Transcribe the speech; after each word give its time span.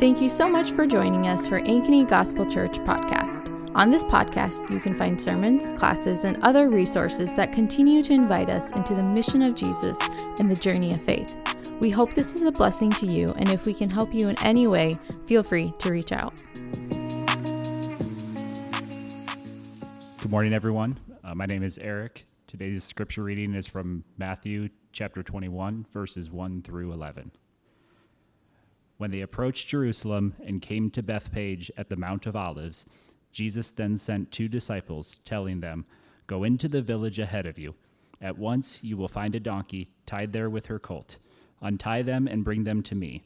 Thank 0.00 0.22
you 0.22 0.30
so 0.30 0.48
much 0.48 0.72
for 0.72 0.86
joining 0.86 1.28
us 1.28 1.46
for 1.46 1.60
Ankeny 1.60 2.08
Gospel 2.08 2.46
Church 2.46 2.78
podcast. 2.78 3.54
On 3.74 3.90
this 3.90 4.02
podcast, 4.02 4.70
you 4.70 4.80
can 4.80 4.94
find 4.94 5.20
sermons, 5.20 5.68
classes, 5.78 6.24
and 6.24 6.42
other 6.42 6.70
resources 6.70 7.36
that 7.36 7.52
continue 7.52 8.02
to 8.04 8.14
invite 8.14 8.48
us 8.48 8.70
into 8.70 8.94
the 8.94 9.02
mission 9.02 9.42
of 9.42 9.54
Jesus 9.54 9.98
and 10.38 10.50
the 10.50 10.56
journey 10.56 10.94
of 10.94 11.02
faith. 11.02 11.36
We 11.80 11.90
hope 11.90 12.14
this 12.14 12.34
is 12.34 12.44
a 12.44 12.50
blessing 12.50 12.88
to 12.92 13.04
you, 13.04 13.26
and 13.36 13.50
if 13.50 13.66
we 13.66 13.74
can 13.74 13.90
help 13.90 14.14
you 14.14 14.30
in 14.30 14.42
any 14.42 14.66
way, 14.66 14.96
feel 15.26 15.42
free 15.42 15.70
to 15.80 15.90
reach 15.90 16.12
out. 16.12 16.32
Good 20.22 20.30
morning, 20.30 20.54
everyone. 20.54 20.98
Uh, 21.22 21.34
my 21.34 21.44
name 21.44 21.62
is 21.62 21.76
Eric. 21.76 22.24
Today's 22.46 22.84
scripture 22.84 23.22
reading 23.22 23.52
is 23.52 23.66
from 23.66 24.04
Matthew 24.16 24.70
chapter 24.92 25.22
21, 25.22 25.84
verses 25.92 26.30
1 26.30 26.62
through 26.62 26.94
11. 26.94 27.32
When 29.00 29.12
they 29.12 29.22
approached 29.22 29.68
Jerusalem 29.68 30.34
and 30.44 30.60
came 30.60 30.90
to 30.90 31.02
Bethphage 31.02 31.70
at 31.78 31.88
the 31.88 31.96
Mount 31.96 32.26
of 32.26 32.36
Olives, 32.36 32.84
Jesus 33.32 33.70
then 33.70 33.96
sent 33.96 34.30
two 34.30 34.46
disciples, 34.46 35.20
telling 35.24 35.60
them, 35.60 35.86
Go 36.26 36.44
into 36.44 36.68
the 36.68 36.82
village 36.82 37.18
ahead 37.18 37.46
of 37.46 37.58
you. 37.58 37.74
At 38.20 38.36
once 38.36 38.78
you 38.82 38.98
will 38.98 39.08
find 39.08 39.34
a 39.34 39.40
donkey 39.40 39.88
tied 40.04 40.34
there 40.34 40.50
with 40.50 40.66
her 40.66 40.78
colt. 40.78 41.16
Untie 41.62 42.02
them 42.02 42.28
and 42.28 42.44
bring 42.44 42.64
them 42.64 42.82
to 42.82 42.94
me. 42.94 43.22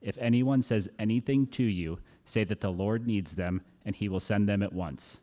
If 0.00 0.16
anyone 0.18 0.62
says 0.62 0.88
anything 0.96 1.48
to 1.48 1.64
you, 1.64 1.98
say 2.24 2.44
that 2.44 2.60
the 2.60 2.70
Lord 2.70 3.04
needs 3.04 3.34
them, 3.34 3.62
and 3.84 3.96
he 3.96 4.08
will 4.08 4.20
send 4.20 4.48
them 4.48 4.62
at 4.62 4.72
once. 4.72 5.18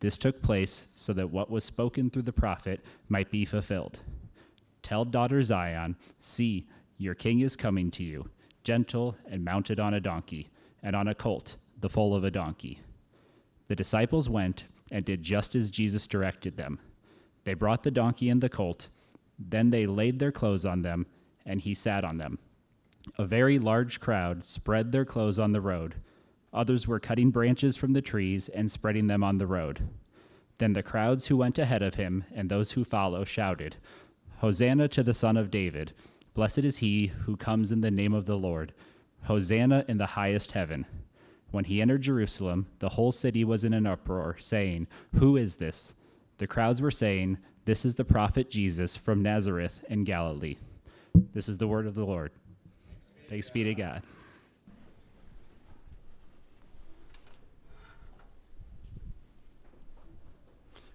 This 0.00 0.18
took 0.18 0.42
place 0.42 0.88
so 0.94 1.14
that 1.14 1.30
what 1.30 1.50
was 1.50 1.64
spoken 1.64 2.10
through 2.10 2.24
the 2.24 2.34
prophet 2.34 2.84
might 3.08 3.30
be 3.30 3.46
fulfilled. 3.46 4.00
Tell 4.82 5.06
daughter 5.06 5.42
Zion, 5.42 5.96
See, 6.18 6.68
your 6.98 7.14
king 7.14 7.40
is 7.40 7.56
coming 7.56 7.90
to 7.92 8.04
you 8.04 8.28
gentle 8.64 9.16
and 9.26 9.44
mounted 9.44 9.80
on 9.80 9.94
a 9.94 10.00
donkey, 10.00 10.50
and 10.82 10.94
on 10.96 11.08
a 11.08 11.14
colt, 11.14 11.56
the 11.78 11.88
foal 11.88 12.14
of 12.14 12.24
a 12.24 12.30
donkey. 12.30 12.80
The 13.68 13.76
disciples 13.76 14.28
went 14.28 14.64
and 14.90 15.04
did 15.04 15.22
just 15.22 15.54
as 15.54 15.70
Jesus 15.70 16.06
directed 16.06 16.56
them. 16.56 16.78
They 17.44 17.54
brought 17.54 17.82
the 17.82 17.90
donkey 17.90 18.28
and 18.28 18.40
the 18.40 18.48
colt. 18.48 18.88
Then 19.38 19.70
they 19.70 19.86
laid 19.86 20.18
their 20.18 20.32
clothes 20.32 20.64
on 20.64 20.82
them, 20.82 21.06
and 21.46 21.60
he 21.60 21.74
sat 21.74 22.04
on 22.04 22.18
them. 22.18 22.38
A 23.16 23.24
very 23.24 23.58
large 23.58 24.00
crowd 24.00 24.44
spread 24.44 24.92
their 24.92 25.04
clothes 25.04 25.38
on 25.38 25.52
the 25.52 25.60
road. 25.60 25.94
Others 26.52 26.86
were 26.86 27.00
cutting 27.00 27.30
branches 27.30 27.76
from 27.76 27.92
the 27.92 28.02
trees 28.02 28.48
and 28.48 28.70
spreading 28.70 29.06
them 29.06 29.22
on 29.22 29.38
the 29.38 29.46
road. 29.46 29.88
Then 30.58 30.74
the 30.74 30.82
crowds 30.82 31.28
who 31.28 31.36
went 31.36 31.58
ahead 31.58 31.82
of 31.82 31.94
him 31.94 32.24
and 32.34 32.50
those 32.50 32.72
who 32.72 32.84
follow 32.84 33.24
shouted, 33.24 33.76
Hosanna 34.38 34.88
to 34.88 35.02
the 35.02 35.14
Son 35.14 35.36
of 35.36 35.50
David! 35.50 35.92
Blessed 36.34 36.58
is 36.58 36.78
he 36.78 37.08
who 37.08 37.36
comes 37.36 37.72
in 37.72 37.80
the 37.80 37.90
name 37.90 38.14
of 38.14 38.26
the 38.26 38.36
Lord. 38.36 38.72
Hosanna 39.24 39.84
in 39.88 39.98
the 39.98 40.06
highest 40.06 40.52
heaven. 40.52 40.86
When 41.50 41.64
he 41.64 41.82
entered 41.82 42.02
Jerusalem, 42.02 42.66
the 42.78 42.90
whole 42.90 43.12
city 43.12 43.44
was 43.44 43.64
in 43.64 43.74
an 43.74 43.86
uproar, 43.86 44.36
saying, 44.38 44.86
Who 45.16 45.36
is 45.36 45.56
this? 45.56 45.94
The 46.38 46.46
crowds 46.46 46.80
were 46.80 46.92
saying, 46.92 47.38
This 47.64 47.84
is 47.84 47.96
the 47.96 48.04
prophet 48.04 48.50
Jesus 48.50 48.96
from 48.96 49.22
Nazareth 49.22 49.84
in 49.88 50.04
Galilee. 50.04 50.56
This 51.34 51.48
is 51.48 51.58
the 51.58 51.66
word 51.66 51.86
of 51.86 51.94
the 51.96 52.04
Lord. 52.04 52.30
Thanks 53.28 53.50
be 53.50 53.64
to 53.64 53.74
God. 53.74 54.02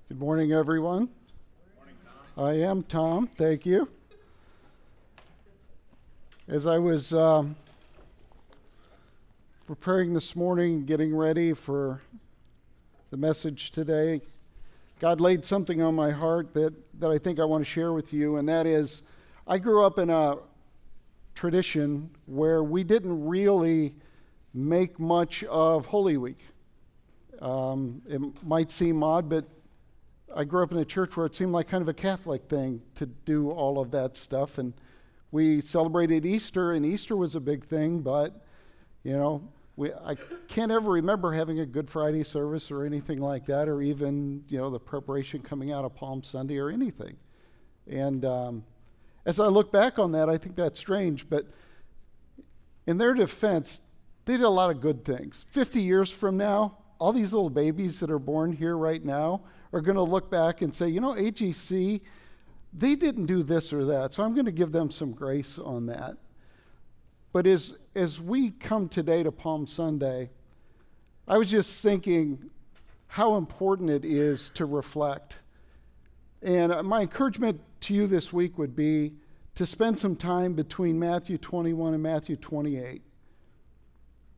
Good 0.07 0.19
morning, 0.19 0.53
everyone. 0.53 1.07
Good 1.07 1.75
morning, 2.37 2.63
I 2.63 2.69
am 2.69 2.83
Tom. 2.83 3.27
Thank 3.27 3.65
you. 3.65 3.89
As 6.47 6.67
I 6.67 6.77
was 6.77 7.11
um, 7.11 7.55
preparing 9.65 10.13
this 10.13 10.35
morning, 10.35 10.85
getting 10.85 11.15
ready 11.15 11.53
for 11.53 12.03
the 13.09 13.17
message 13.17 13.71
today, 13.71 14.21
God 14.99 15.19
laid 15.19 15.43
something 15.43 15.81
on 15.81 15.95
my 15.95 16.11
heart 16.11 16.53
that, 16.53 16.71
that 16.99 17.09
I 17.09 17.17
think 17.17 17.39
I 17.39 17.45
want 17.45 17.65
to 17.65 17.69
share 17.69 17.93
with 17.93 18.13
you, 18.13 18.35
and 18.35 18.47
that 18.47 18.67
is 18.67 19.01
I 19.47 19.57
grew 19.57 19.83
up 19.83 19.97
in 19.97 20.11
a 20.11 20.35
tradition 21.33 22.11
where 22.27 22.63
we 22.63 22.83
didn't 22.83 23.25
really 23.25 23.95
make 24.53 24.99
much 24.99 25.43
of 25.45 25.87
Holy 25.87 26.17
Week. 26.17 26.45
Um, 27.41 28.03
it 28.07 28.21
might 28.43 28.71
seem 28.71 29.01
odd, 29.01 29.29
but 29.29 29.45
I 30.35 30.43
grew 30.43 30.61
up 30.61 30.71
in 30.71 30.77
a 30.77 30.85
church 30.85 31.17
where 31.17 31.25
it 31.25 31.33
seemed 31.33 31.53
like 31.53 31.67
kind 31.67 31.81
of 31.81 31.89
a 31.89 31.93
Catholic 31.93 32.43
thing 32.47 32.83
to 32.97 33.07
do 33.07 33.49
all 33.49 33.79
of 33.79 33.89
that 33.91 34.15
stuff. 34.15 34.59
And 34.59 34.73
we 35.31 35.61
celebrated 35.61 36.25
Easter, 36.25 36.73
and 36.73 36.85
Easter 36.85 37.15
was 37.15 37.35
a 37.35 37.39
big 37.39 37.65
thing, 37.65 37.99
but, 37.99 38.45
you 39.03 39.13
know, 39.13 39.41
we, 39.75 39.91
I 39.91 40.15
can't 40.47 40.71
ever 40.71 40.91
remember 40.91 41.33
having 41.33 41.59
a 41.59 41.65
Good 41.65 41.89
Friday 41.89 42.23
service 42.23 42.71
or 42.71 42.85
anything 42.85 43.19
like 43.19 43.45
that, 43.47 43.67
or 43.67 43.81
even, 43.81 44.43
you 44.47 44.57
know, 44.57 44.69
the 44.69 44.79
preparation 44.79 45.41
coming 45.41 45.71
out 45.71 45.83
of 45.83 45.93
Palm 45.95 46.23
Sunday 46.23 46.57
or 46.57 46.69
anything. 46.69 47.17
And 47.87 48.23
um, 48.23 48.63
as 49.25 49.39
I 49.39 49.47
look 49.47 49.71
back 49.71 49.99
on 49.99 50.13
that, 50.13 50.29
I 50.29 50.37
think 50.37 50.55
that's 50.55 50.79
strange, 50.79 51.29
but 51.29 51.45
in 52.87 52.97
their 52.97 53.13
defense, 53.13 53.81
they 54.25 54.33
did 54.33 54.43
a 54.43 54.49
lot 54.49 54.71
of 54.71 54.81
good 54.81 55.03
things. 55.03 55.45
50 55.49 55.81
years 55.81 56.09
from 56.09 56.37
now, 56.37 56.77
all 56.99 57.11
these 57.11 57.33
little 57.33 57.49
babies 57.49 57.99
that 57.99 58.09
are 58.09 58.19
born 58.19 58.53
here 58.53 58.77
right 58.77 59.03
now 59.03 59.41
are 59.73 59.81
going 59.81 59.97
to 59.97 60.03
look 60.03 60.31
back 60.31 60.61
and 60.61 60.73
say, 60.73 60.87
you 60.87 61.01
know, 61.01 61.13
AGC, 61.13 62.01
they 62.77 62.95
didn't 62.95 63.27
do 63.27 63.41
this 63.41 63.71
or 63.71 63.85
that. 63.85 64.13
So 64.13 64.23
I'm 64.23 64.33
going 64.33 64.45
to 64.45 64.51
give 64.51 64.71
them 64.71 64.91
some 64.91 65.11
grace 65.13 65.57
on 65.57 65.85
that. 65.87 66.17
But 67.31 67.47
as, 67.47 67.75
as 67.95 68.21
we 68.21 68.51
come 68.51 68.89
today 68.89 69.23
to 69.23 69.31
Palm 69.31 69.65
Sunday, 69.65 70.29
I 71.27 71.37
was 71.37 71.49
just 71.49 71.81
thinking 71.81 72.49
how 73.07 73.35
important 73.35 73.89
it 73.89 74.03
is 74.03 74.51
to 74.55 74.65
reflect. 74.65 75.39
And 76.41 76.71
uh, 76.71 76.83
my 76.83 77.01
encouragement 77.01 77.61
to 77.81 77.93
you 77.93 78.07
this 78.07 78.33
week 78.33 78.57
would 78.57 78.75
be 78.75 79.13
to 79.55 79.65
spend 79.65 79.97
some 79.97 80.15
time 80.15 80.53
between 80.53 80.99
Matthew 80.99 81.37
21 81.37 81.93
and 81.93 82.03
Matthew 82.03 82.35
28. 82.35 83.01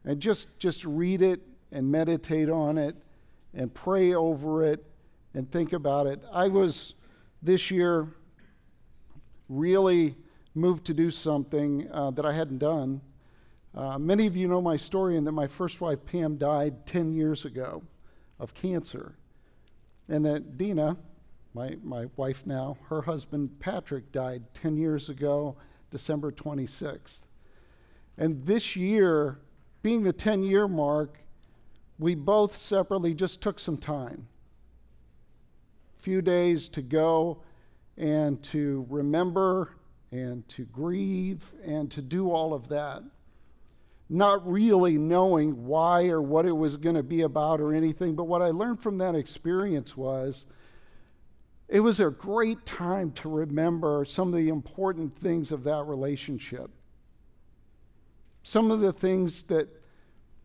And 0.06 0.20
just, 0.20 0.48
just 0.60 0.86
read 0.86 1.22
it 1.22 1.42
and 1.72 1.92
meditate 1.92 2.50
on 2.50 2.78
it 2.78 2.96
and 3.54 3.74
pray 3.74 4.14
over 4.14 4.64
it 4.64 4.86
and 5.34 5.52
think 5.52 5.74
about 5.74 6.06
it. 6.06 6.22
I 6.32 6.48
was 6.48 6.94
this 7.42 7.72
year 7.72 8.08
really 9.50 10.16
moved 10.56 10.86
to 10.86 10.94
do 10.94 11.12
something 11.12 11.88
uh, 11.92 12.12
that 12.12 12.26
I 12.26 12.34
hadn't 12.34 12.58
done. 12.58 13.02
Uh, 13.76 14.00
many 14.00 14.26
of 14.26 14.36
you 14.36 14.48
know 14.48 14.62
my 14.62 14.76
story, 14.76 15.18
and 15.18 15.28
that 15.28 15.34
my 15.34 15.48
first 15.48 15.82
wife, 15.82 16.00
Pam, 16.06 16.38
died 16.38 16.86
10 16.86 17.14
years 17.14 17.46
ago 17.46 17.84
of 18.40 18.54
cancer. 18.54 19.16
And 20.10 20.26
that 20.26 20.58
Dina, 20.58 20.98
my, 21.54 21.78
my 21.84 22.08
wife 22.16 22.44
now, 22.46 22.78
her 22.90 23.02
husband, 23.02 23.60
Patrick, 23.60 24.12
died 24.12 24.44
10 24.56 24.78
years 24.78 25.10
ago, 25.10 25.56
December 25.92 26.32
26th. 26.32 27.22
And 28.18 28.44
this 28.46 28.76
year, 28.76 29.40
being 29.84 30.04
the 30.04 30.14
10 30.14 30.44
year 30.44 30.68
mark, 30.68 31.20
we 32.00 32.16
both 32.16 32.56
separately 32.56 33.14
just 33.14 33.42
took 33.42 33.60
some 33.60 33.78
time. 33.78 34.28
A 35.98 36.02
few 36.02 36.22
days 36.22 36.70
to 36.70 36.82
go 36.82 37.42
and 37.98 38.42
to 38.44 38.86
remember 38.90 39.76
and 40.12 40.48
to 40.50 40.66
grieve 40.66 41.52
and 41.66 41.92
to 41.92 42.02
do 42.02 42.32
all 42.32 42.54
of 42.54 42.70
that. 42.70 43.04
Not 44.10 44.50
really 44.50 44.98
knowing 44.98 45.66
why 45.66 46.08
or 46.08 46.22
what 46.22 46.46
it 46.46 46.54
was 46.54 46.78
going 46.78 46.96
to 46.96 47.04
be 47.04 47.22
about 47.22 47.60
or 47.60 47.74
anything, 47.74 48.16
but 48.16 48.24
what 48.26 48.42
I 48.42 48.52
learned 48.52 48.80
from 48.80 48.98
that 49.00 49.16
experience 49.16 49.98
was 49.98 50.46
it 51.68 51.82
was 51.82 52.00
a 52.00 52.10
great 52.10 52.66
time 52.66 53.12
to 53.14 53.30
remember 53.30 54.06
some 54.06 54.30
of 54.30 54.36
the 54.36 54.48
important 54.48 55.18
things 55.20 55.52
of 55.52 55.66
that 55.66 55.84
relationship. 55.86 56.70
Some 58.44 58.72
of 58.72 58.80
the 58.80 58.94
things 58.94 59.44
that 59.44 59.68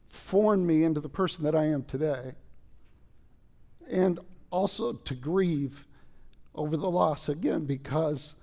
formed 0.09 0.67
me 0.67 0.83
into 0.83 1.01
the 1.01 1.09
person 1.09 1.45
that 1.45 1.55
I 1.55 1.67
am 1.67 1.85
today. 1.85 2.33
And 3.89 4.19
also 4.51 4.95
to 4.95 5.15
grieve 5.15 5.87
over 6.55 6.77
the 6.77 6.91
loss 6.91 7.29
again 7.29 7.65
because 7.65 8.35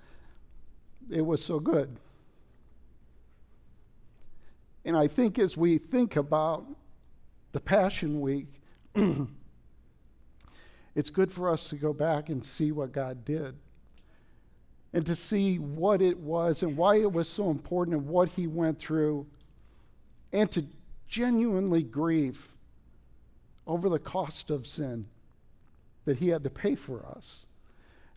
it 1.09 1.21
was 1.25 1.44
so 1.44 1.59
good. 1.59 1.95
And 4.85 4.95
I 4.97 5.07
think 5.07 5.38
as 5.38 5.57
we 5.57 5.77
think 5.77 6.15
about 6.15 6.65
the 7.51 7.59
Passion 7.59 8.21
Week, 8.21 8.47
it's 10.95 11.09
good 11.09 11.31
for 11.31 11.50
us 11.50 11.69
to 11.69 11.75
go 11.75 11.94
back 11.94 12.29
and 12.29 12.44
see 12.44 12.71
what 12.71 12.91
God 12.91 13.25
did 13.25 13.56
and 14.94 15.05
to 15.05 15.15
see 15.15 15.59
what 15.59 16.01
it 16.01 16.17
was 16.17 16.63
and 16.63 16.75
why 16.75 16.95
it 16.97 17.12
was 17.12 17.29
so 17.29 17.51
important 17.51 17.97
and 17.97 18.07
what 18.07 18.29
He 18.29 18.47
went 18.47 18.79
through 18.79 19.25
and 20.33 20.50
to 20.51 20.65
genuinely 21.07 21.83
grieve 21.83 22.50
over 23.67 23.89
the 23.89 24.00
cost 24.00 24.50
of 24.50 24.65
sin 24.65 25.05
that 26.05 26.17
He 26.17 26.29
had 26.29 26.44
to 26.44 26.50
pay 26.50 26.75
for 26.75 27.05
us. 27.05 27.45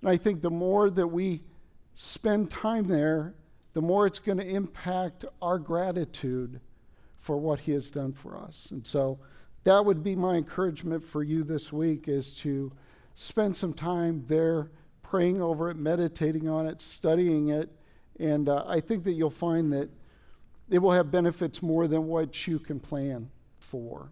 And 0.02 0.10
I 0.10 0.16
think 0.16 0.42
the 0.42 0.50
more 0.50 0.90
that 0.90 1.06
we 1.06 1.42
spend 1.94 2.50
time 2.50 2.86
there, 2.86 3.34
the 3.72 3.80
more 3.80 4.06
it's 4.06 4.18
going 4.18 4.38
to 4.38 4.46
impact 4.46 5.24
our 5.40 5.58
gratitude 5.58 6.60
for 7.20 7.38
what 7.38 7.60
he 7.60 7.72
has 7.72 7.90
done 7.90 8.12
for 8.12 8.36
us. 8.36 8.68
And 8.72 8.84
so 8.86 9.18
that 9.64 9.84
would 9.84 10.02
be 10.02 10.16
my 10.16 10.34
encouragement 10.34 11.04
for 11.04 11.22
you 11.22 11.44
this 11.44 11.72
week 11.72 12.08
is 12.08 12.36
to 12.38 12.72
spend 13.14 13.56
some 13.56 13.72
time 13.72 14.24
there 14.26 14.70
praying 15.02 15.40
over 15.40 15.70
it, 15.70 15.76
meditating 15.76 16.48
on 16.48 16.66
it, 16.66 16.82
studying 16.82 17.50
it. 17.50 17.70
And 18.18 18.48
uh, 18.48 18.64
I 18.66 18.80
think 18.80 19.04
that 19.04 19.12
you'll 19.12 19.30
find 19.30 19.72
that 19.72 19.88
it 20.68 20.78
will 20.78 20.90
have 20.90 21.10
benefits 21.10 21.62
more 21.62 21.86
than 21.86 22.06
what 22.06 22.46
you 22.46 22.58
can 22.58 22.80
plan 22.80 23.30
for. 23.58 24.10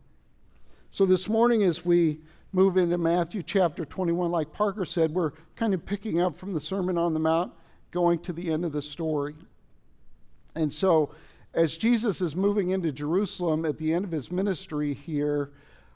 So 0.91 1.07
this 1.07 1.29
morning, 1.29 1.63
as 1.63 1.85
we 1.85 2.21
move 2.53 2.77
into 2.77 2.99
Matthew 2.99 3.43
chapter 3.43 3.85
21, 3.85 4.31
like 4.31 4.53
Parker 4.53 4.85
said, 4.85 5.13
we're 5.13 5.33
kind 5.57 5.73
of 5.75 5.85
picking 5.87 6.21
up 6.21 6.37
from 6.37 6.53
the 6.53 6.61
Sermon 6.61 6.99
on 6.99 7.15
the 7.15 7.21
Mount, 7.21 7.53
going 7.91 8.19
to 8.21 8.33
the 8.33 8.53
end 8.53 8.65
of 8.65 8.73
the 8.73 8.83
story. 8.83 9.35
And 10.55 10.73
so, 10.73 11.15
as 11.55 11.77
Jesus 11.77 12.21
is 12.21 12.37
moving 12.37 12.71
into 12.71 12.93
Jerusalem 12.93 13.65
at 13.65 13.79
the 13.79 13.93
end 13.93 14.05
of 14.05 14.11
his 14.11 14.31
ministry 14.31 14.95
here, 14.95 15.51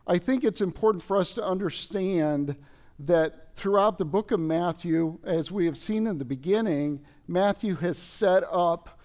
I 0.06 0.18
think 0.18 0.44
it's 0.44 0.60
important 0.60 1.02
for 1.02 1.16
us 1.16 1.32
to 1.34 1.44
understand 1.44 2.56
that 3.00 3.48
throughout 3.56 3.98
the 3.98 4.04
book 4.04 4.30
of 4.30 4.40
Matthew, 4.40 5.18
as 5.24 5.50
we 5.50 5.66
have 5.66 5.76
seen 5.76 6.06
in 6.06 6.18
the 6.18 6.24
beginning, 6.24 7.00
Matthew 7.26 7.74
has 7.76 7.98
set 7.98 8.44
up 8.50 9.00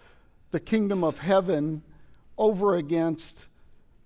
the 0.51 0.59
kingdom 0.59 1.03
of 1.03 1.19
heaven 1.19 1.83
over 2.37 2.75
against 2.75 3.47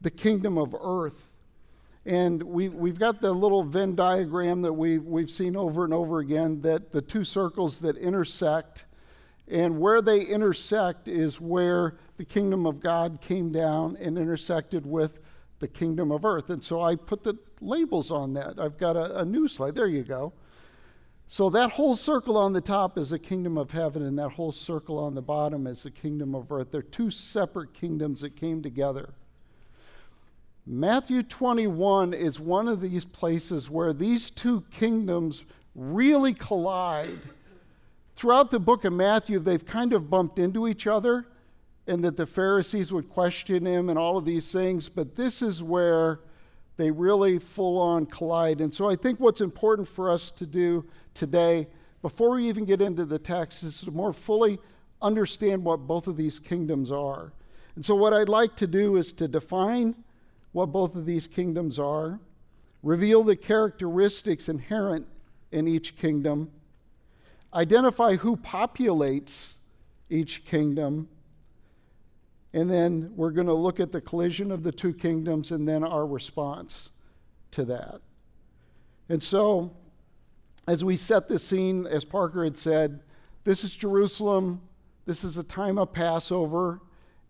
the 0.01 0.11
kingdom 0.11 0.57
of 0.57 0.75
earth. 0.79 1.27
And 2.05 2.44
we, 2.44 2.67
we've 2.67 3.00
got 3.00 3.21
the 3.21 3.31
little 3.31 3.63
Venn 3.63 3.95
diagram 3.95 4.61
that 4.63 4.73
we, 4.73 4.97
we've 4.97 5.31
seen 5.31 5.55
over 5.55 5.85
and 5.85 5.94
over 5.94 6.19
again 6.19 6.59
that 6.61 6.91
the 6.91 7.01
two 7.01 7.23
circles 7.23 7.79
that 7.79 7.95
intersect, 7.97 8.85
and 9.47 9.79
where 9.79 10.01
they 10.01 10.21
intersect 10.21 11.07
is 11.07 11.39
where 11.39 11.97
the 12.17 12.25
kingdom 12.25 12.65
of 12.65 12.81
God 12.81 13.19
came 13.21 13.51
down 13.51 13.97
and 14.01 14.17
intersected 14.17 14.85
with 14.85 15.21
the 15.59 15.67
kingdom 15.67 16.11
of 16.11 16.25
earth. 16.25 16.50
And 16.50 16.61
so 16.61 16.81
I 16.81 16.95
put 16.95 17.23
the 17.23 17.38
labels 17.61 18.11
on 18.11 18.33
that. 18.33 18.59
I've 18.59 18.77
got 18.77 18.97
a, 18.97 19.19
a 19.19 19.25
new 19.25 19.47
slide. 19.47 19.75
There 19.75 19.88
you 19.88 20.03
go. 20.03 20.33
So 21.27 21.50
that 21.51 21.71
whole 21.71 21.95
circle 21.95 22.38
on 22.38 22.51
the 22.51 22.61
top 22.61 22.97
is 22.97 23.11
the 23.11 23.17
kingdom 23.19 23.57
of 23.57 23.71
heaven, 23.71 24.03
and 24.03 24.19
that 24.19 24.29
whole 24.29 24.51
circle 24.51 25.00
on 25.00 25.15
the 25.15 25.21
bottom 25.21 25.67
is 25.67 25.83
the 25.83 25.91
kingdom 25.91 26.35
of 26.35 26.51
earth. 26.51 26.67
They're 26.69 26.81
two 26.81 27.09
separate 27.09 27.73
kingdoms 27.73 28.21
that 28.21 28.35
came 28.35 28.61
together. 28.61 29.13
Matthew 30.65 31.24
21 31.24 32.13
is 32.13 32.39
one 32.39 32.69
of 32.69 32.80
these 32.80 33.04
places 33.04 33.69
where 33.69 33.92
these 33.92 34.30
two 34.30 34.63
kingdoms 34.71 35.44
really 35.75 36.33
collide. 36.33 37.19
Throughout 38.15 38.50
the 38.50 38.60
book 38.60 38.86
of 38.86 38.94
Matthew, 38.94 39.39
they've 39.39 39.65
kind 39.65 39.92
of 39.92 40.10
bumped 40.10 40.39
into 40.39 40.69
each 40.69 40.88
other, 40.88 41.25
and 41.88 42.01
that 42.06 42.15
the 42.15 42.25
Pharisees 42.25 42.94
would 42.94 43.10
question 43.10 43.65
him 43.65 43.89
and 43.89 44.00
all 44.00 44.18
of 44.18 44.24
these 44.24 44.54
things, 44.54 44.88
but 44.88 45.18
this 45.18 45.42
is 45.42 45.62
where 45.62 46.21
they 46.77 46.89
really 46.89 47.39
full 47.39 47.77
on 47.77 48.06
collide. 48.06 48.62
And 48.62 48.74
so 48.74 48.89
I 48.89 48.95
think 48.95 49.19
what's 49.19 49.42
important 49.42 49.86
for 49.86 50.10
us 50.10 50.31
to 50.31 50.45
do 50.45 50.86
today, 51.13 51.68
before 52.01 52.36
we 52.36 52.48
even 52.48 52.63
get 52.63 52.81
into 52.81 53.04
the 53.04 53.19
text, 53.19 53.63
is 53.63 53.81
to 53.81 53.92
more 53.92 54.13
fully 54.13 54.60
understand 55.01 55.62
what 55.62 55.88
both 55.88 56.07
of 56.07 56.15
these 56.15 56.39
kingdoms 56.39 56.89
are. 56.89 57.33
And 57.75 57.86
so, 57.86 57.95
what 57.95 58.13
I'd 58.13 58.30
like 58.30 58.56
to 58.57 58.68
do 58.68 58.95
is 58.95 59.12
to 59.13 59.27
define 59.27 59.95
what 60.53 60.67
both 60.67 60.95
of 60.95 61.05
these 61.05 61.27
kingdoms 61.27 61.77
are, 61.77 62.19
reveal 62.81 63.23
the 63.23 63.35
characteristics 63.35 64.50
inherent 64.50 65.05
in 65.51 65.67
each 65.67 65.95
kingdom, 65.97 66.50
identify 67.53 68.15
who 68.15 68.38
populates 68.38 69.53
each 70.09 70.45
kingdom, 70.45 71.07
and 72.53 72.69
then 72.69 73.11
we're 73.15 73.31
going 73.31 73.47
to 73.47 73.53
look 73.53 73.79
at 73.79 73.91
the 73.91 74.01
collision 74.01 74.51
of 74.51 74.63
the 74.63 74.71
two 74.71 74.94
kingdoms 74.94 75.51
and 75.51 75.67
then 75.67 75.83
our 75.83 76.05
response 76.05 76.91
to 77.51 77.65
that. 77.65 78.01
And 79.09 79.21
so, 79.21 79.71
as 80.67 80.83
we 80.85 80.95
set 80.95 81.27
the 81.27 81.39
scene, 81.39 81.88
as 81.88 82.05
Parker 82.05 82.44
had 82.44 82.57
said, 82.57 83.01
this 83.44 83.63
is 83.63 83.75
Jerusalem. 83.75 84.61
This 85.05 85.23
is 85.23 85.38
a 85.38 85.44
time 85.44 85.77
of 85.77 85.91
Passover. 85.91 86.79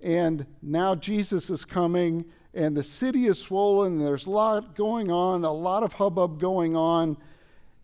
And 0.01 0.45
now 0.61 0.93
Jesus 0.93 1.49
is 1.49 1.65
coming 1.65 2.25
and 2.53 2.77
the 2.77 2.83
city 2.83 3.25
is 3.25 3.39
swollen. 3.39 3.97
There's 3.99 4.27
a 4.27 4.31
lot 4.31 4.75
going 4.75 5.11
on, 5.11 5.43
a 5.43 5.51
lot 5.51 5.83
of 5.83 5.93
hubbub 5.93 6.39
going 6.39 6.75
on. 6.75 7.17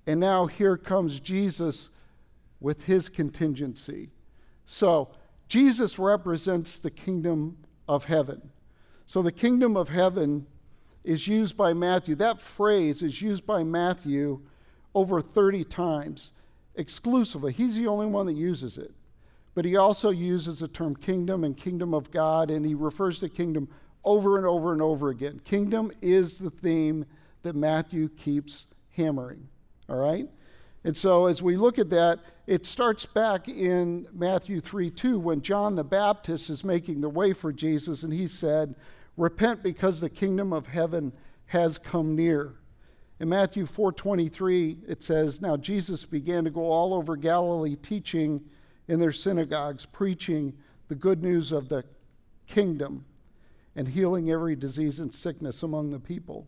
And 0.05 0.19
now 0.19 0.45
here 0.45 0.77
comes 0.77 1.19
Jesus 1.19 1.89
with 2.59 2.83
his 2.83 3.09
contingency. 3.09 4.09
So, 4.65 5.09
Jesus 5.47 5.97
represents 5.97 6.77
the 6.77 6.91
kingdom 6.91 7.57
of 7.87 8.05
heaven. 8.05 8.51
So, 9.07 9.23
the 9.23 9.31
kingdom 9.31 9.75
of 9.75 9.89
heaven 9.89 10.45
is 11.03 11.27
used 11.27 11.57
by 11.57 11.73
Matthew. 11.73 12.13
That 12.15 12.41
phrase 12.41 13.01
is 13.01 13.21
used 13.21 13.45
by 13.45 13.63
Matthew 13.63 14.41
over 14.93 15.21
30 15.21 15.63
times 15.63 16.31
exclusively. 16.75 17.51
He's 17.51 17.75
the 17.75 17.87
only 17.87 18.05
one 18.05 18.27
that 18.27 18.33
uses 18.33 18.77
it. 18.77 18.91
But 19.55 19.65
he 19.65 19.75
also 19.75 20.11
uses 20.11 20.59
the 20.59 20.67
term 20.67 20.95
kingdom 20.95 21.43
and 21.43 21.57
kingdom 21.57 21.93
of 21.93 22.11
God, 22.11 22.51
and 22.51 22.65
he 22.65 22.75
refers 22.75 23.19
to 23.19 23.29
kingdom 23.29 23.67
over 24.03 24.37
and 24.37 24.45
over 24.45 24.73
and 24.73 24.81
over 24.81 25.09
again. 25.09 25.39
Kingdom 25.43 25.91
is 26.01 26.37
the 26.37 26.49
theme 26.49 27.05
that 27.43 27.55
Matthew 27.55 28.09
keeps 28.09 28.67
hammering. 28.91 29.47
All 29.87 29.97
right? 29.97 30.29
And 30.83 30.95
so 30.95 31.27
as 31.27 31.41
we 31.41 31.57
look 31.57 31.77
at 31.77 31.89
that, 31.89 32.19
it 32.47 32.65
starts 32.65 33.05
back 33.05 33.47
in 33.49 34.07
Matthew 34.13 34.61
3 34.61 34.89
2 34.89 35.19
when 35.19 35.41
John 35.41 35.75
the 35.75 35.83
Baptist 35.83 36.49
is 36.49 36.63
making 36.63 37.01
the 37.01 37.09
way 37.09 37.33
for 37.33 37.51
Jesus, 37.51 38.03
and 38.03 38.13
he 38.13 38.27
said, 38.27 38.75
Repent 39.17 39.61
because 39.61 39.99
the 39.99 40.09
kingdom 40.09 40.53
of 40.53 40.65
heaven 40.65 41.11
has 41.47 41.77
come 41.77 42.15
near. 42.15 42.55
In 43.19 43.27
Matthew 43.27 43.65
4:23 43.65 44.77
it 44.87 45.03
says 45.03 45.41
now 45.41 45.57
Jesus 45.57 46.05
began 46.05 46.45
to 46.45 46.49
go 46.49 46.71
all 46.71 46.93
over 46.93 47.17
Galilee 47.17 47.75
teaching 47.75 48.41
in 48.87 48.99
their 48.99 49.11
synagogues 49.11 49.85
preaching 49.85 50.53
the 50.87 50.95
good 50.95 51.21
news 51.21 51.51
of 51.51 51.67
the 51.67 51.83
kingdom 52.47 53.03
and 53.79 53.87
healing 53.87 54.29
every 54.29 54.57
disease 54.57 54.99
and 54.99 55.13
sickness 55.13 55.63
among 55.63 55.89
the 55.89 55.99
people. 56.01 56.45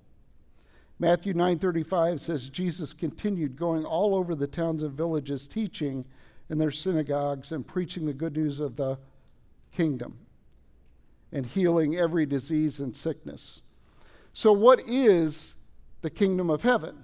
Matthew 0.99 1.33
9:35 1.33 2.19
says 2.19 2.49
Jesus 2.49 2.91
continued 2.91 3.55
going 3.55 3.85
all 3.85 4.15
over 4.15 4.35
the 4.35 4.47
towns 4.47 4.83
and 4.83 4.91
villages 4.91 5.47
teaching 5.47 6.03
in 6.49 6.57
their 6.57 6.71
synagogues 6.71 7.53
and 7.53 7.65
preaching 7.65 8.05
the 8.05 8.11
good 8.11 8.35
news 8.35 8.59
of 8.59 8.75
the 8.75 8.97
kingdom 9.71 10.17
and 11.31 11.45
healing 11.45 11.95
every 11.95 12.25
disease 12.25 12.81
and 12.81 12.93
sickness. 12.93 13.61
So 14.33 14.51
what 14.51 14.81
is 14.81 15.55
the 16.01 16.09
kingdom 16.09 16.49
of 16.49 16.61
heaven? 16.61 17.01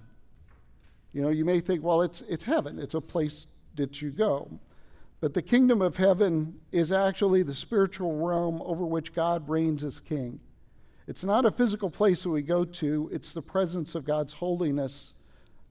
You 1.14 1.22
know, 1.22 1.30
you 1.30 1.46
may 1.46 1.62
think, 1.62 1.82
well, 1.82 2.02
it's 2.02 2.20
it's 2.28 2.44
heaven. 2.44 2.80
It's 2.80 2.96
a 2.96 3.02
place 3.02 3.48
that 3.76 4.02
you 4.02 4.12
go. 4.12 4.52
But 5.20 5.34
the 5.34 5.42
kingdom 5.42 5.82
of 5.82 5.98
heaven 5.98 6.60
is 6.72 6.92
actually 6.92 7.44
the 7.44 7.56
spiritual 7.56 8.18
realm 8.18 8.62
over 8.62 8.86
which 8.86 9.14
God 9.14 9.50
reigns 9.50 9.84
as 9.84 10.00
king. 10.00 10.40
It's 11.08 11.24
not 11.24 11.46
a 11.46 11.52
physical 11.52 11.90
place 11.90 12.24
that 12.24 12.30
we 12.30 12.42
go 12.42 12.66
to, 12.66 13.10
it's 13.12 13.34
the 13.34 13.42
presence 13.42 13.96
of 13.96 14.06
God's 14.06 14.34
holiness, 14.34 15.14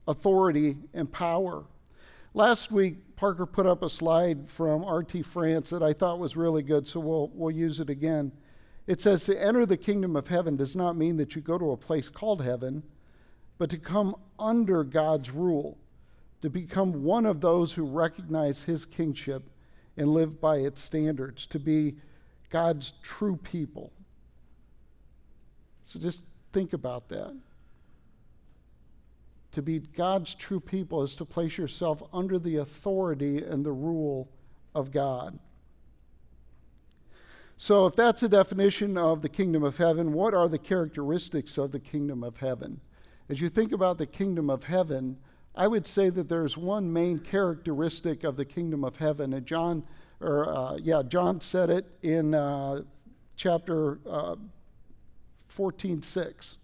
authority, 0.07 0.77
and 0.93 1.11
power. 1.11 1.63
Last 2.33 2.71
week, 2.71 3.15
Parker 3.15 3.45
put 3.45 3.65
up 3.65 3.83
a 3.83 3.89
slide 3.89 4.49
from 4.49 4.85
RT 4.85 5.25
France 5.25 5.69
that 5.69 5.83
I 5.83 5.93
thought 5.93 6.19
was 6.19 6.35
really 6.35 6.63
good, 6.63 6.87
so 6.87 6.99
we'll, 6.99 7.31
we'll 7.33 7.55
use 7.55 7.79
it 7.79 7.89
again. 7.89 8.31
It 8.85 9.01
says 9.01 9.25
to 9.25 9.41
enter 9.41 9.65
the 9.65 9.77
kingdom 9.77 10.15
of 10.15 10.27
heaven 10.27 10.55
does 10.55 10.75
not 10.75 10.97
mean 10.97 11.17
that 11.17 11.35
you 11.35 11.41
go 11.41 11.57
to 11.57 11.71
a 11.71 11.77
place 11.77 12.09
called 12.09 12.41
heaven, 12.41 12.83
but 13.57 13.69
to 13.69 13.77
come 13.77 14.15
under 14.39 14.83
God's 14.83 15.31
rule 15.31 15.77
to 16.41 16.49
become 16.49 17.03
one 17.03 17.25
of 17.25 17.41
those 17.41 17.73
who 17.73 17.85
recognize 17.85 18.63
his 18.63 18.85
kingship 18.85 19.49
and 19.97 20.09
live 20.09 20.39
by 20.39 20.57
its 20.57 20.81
standards, 20.81 21.47
to 21.47 21.59
be 21.59 21.95
God's 22.49 22.93
true 23.01 23.37
people. 23.37 23.91
So 25.85 25.99
just 25.99 26.23
think 26.53 26.73
about 26.73 27.09
that. 27.09 27.35
To 29.53 29.61
be 29.61 29.79
God's 29.79 30.35
true 30.35 30.59
people 30.59 31.01
is 31.01 31.15
to 31.15 31.25
place 31.25 31.57
yourself 31.57 32.03
under 32.13 32.37
the 32.37 32.57
authority 32.57 33.43
and 33.43 33.65
the 33.65 33.71
rule 33.71 34.29
of 34.75 34.91
God. 34.91 35.39
So, 37.59 37.87
if 37.87 37.95
that's 37.95 38.21
a 38.21 38.29
definition 38.29 38.99
of 38.99 39.23
the 39.23 39.29
kingdom 39.29 39.63
of 39.63 39.77
heaven, 39.77 40.13
what 40.13 40.35
are 40.35 40.47
the 40.47 40.59
characteristics 40.59 41.57
of 41.57 41.71
the 41.71 41.79
kingdom 41.79 42.23
of 42.23 42.37
heaven? 42.37 42.79
As 43.29 43.41
you 43.41 43.49
think 43.49 43.71
about 43.71 43.97
the 43.97 44.05
kingdom 44.05 44.51
of 44.51 44.63
heaven, 44.63 45.17
I 45.57 45.65
would 45.67 45.87
say 45.87 46.11
that 46.11 46.29
there's 46.29 46.55
one 46.55 46.93
main 46.93 47.17
characteristic 47.17 48.23
of 48.23 48.37
the 48.37 48.45
kingdom 48.45 48.83
of 48.83 48.95
heaven, 48.95 49.33
and 49.33 49.43
John, 49.43 49.83
or 50.21 50.47
uh, 50.55 50.75
yeah, 50.75 51.01
John 51.01 51.41
said 51.41 51.71
it 51.71 51.87
in 52.03 52.35
uh, 52.35 52.83
chapter 53.35 53.97
uh, 54.07 54.35
14, 55.47 56.03
6. 56.03 56.57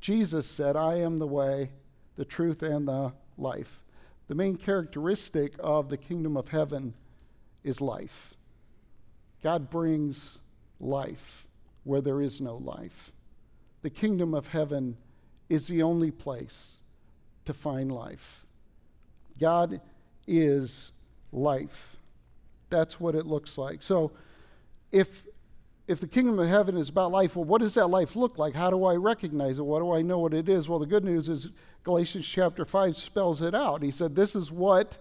Jesus 0.00 0.46
said, 0.46 0.76
I 0.76 1.00
am 1.00 1.18
the 1.18 1.26
way, 1.26 1.72
the 2.14 2.24
truth, 2.24 2.62
and 2.62 2.86
the 2.86 3.12
life. 3.36 3.82
The 4.28 4.36
main 4.36 4.54
characteristic 4.54 5.54
of 5.58 5.88
the 5.88 5.96
kingdom 5.96 6.36
of 6.36 6.46
heaven 6.48 6.94
is 7.64 7.80
life. 7.80 8.34
God 9.42 9.68
brings 9.68 10.38
life. 10.78 11.44
where 11.82 12.00
there 12.00 12.20
is 12.20 12.40
no 12.40 12.56
life. 12.58 13.10
The 13.82 13.90
kingdom 13.90 14.32
of 14.32 14.46
heaven 14.46 14.96
is 15.48 15.66
the 15.66 15.82
only 15.82 16.12
place 16.12 16.79
to 17.50 17.58
find 17.58 17.90
life. 17.92 18.44
God 19.38 19.80
is 20.26 20.92
life. 21.32 21.96
That's 22.68 23.00
what 23.00 23.14
it 23.14 23.26
looks 23.26 23.58
like. 23.58 23.82
So 23.82 24.12
if 24.92 25.24
if 25.88 25.98
the 25.98 26.06
kingdom 26.06 26.38
of 26.38 26.46
heaven 26.46 26.76
is 26.76 26.88
about 26.88 27.10
life, 27.10 27.34
well, 27.34 27.44
what 27.44 27.60
does 27.60 27.74
that 27.74 27.88
life 27.88 28.14
look 28.14 28.38
like? 28.38 28.54
How 28.54 28.70
do 28.70 28.84
I 28.84 28.94
recognize 28.94 29.58
it? 29.58 29.64
What 29.64 29.80
do 29.80 29.92
I 29.92 30.02
know 30.02 30.20
what 30.20 30.32
it 30.32 30.48
is? 30.48 30.68
Well, 30.68 30.78
the 30.78 30.86
good 30.86 31.04
news 31.04 31.28
is 31.28 31.48
Galatians 31.82 32.28
chapter 32.28 32.64
5 32.64 32.94
spells 32.94 33.42
it 33.42 33.56
out. 33.56 33.82
He 33.82 33.90
said, 33.90 34.14
This 34.14 34.36
is 34.36 34.52
what 34.52 34.98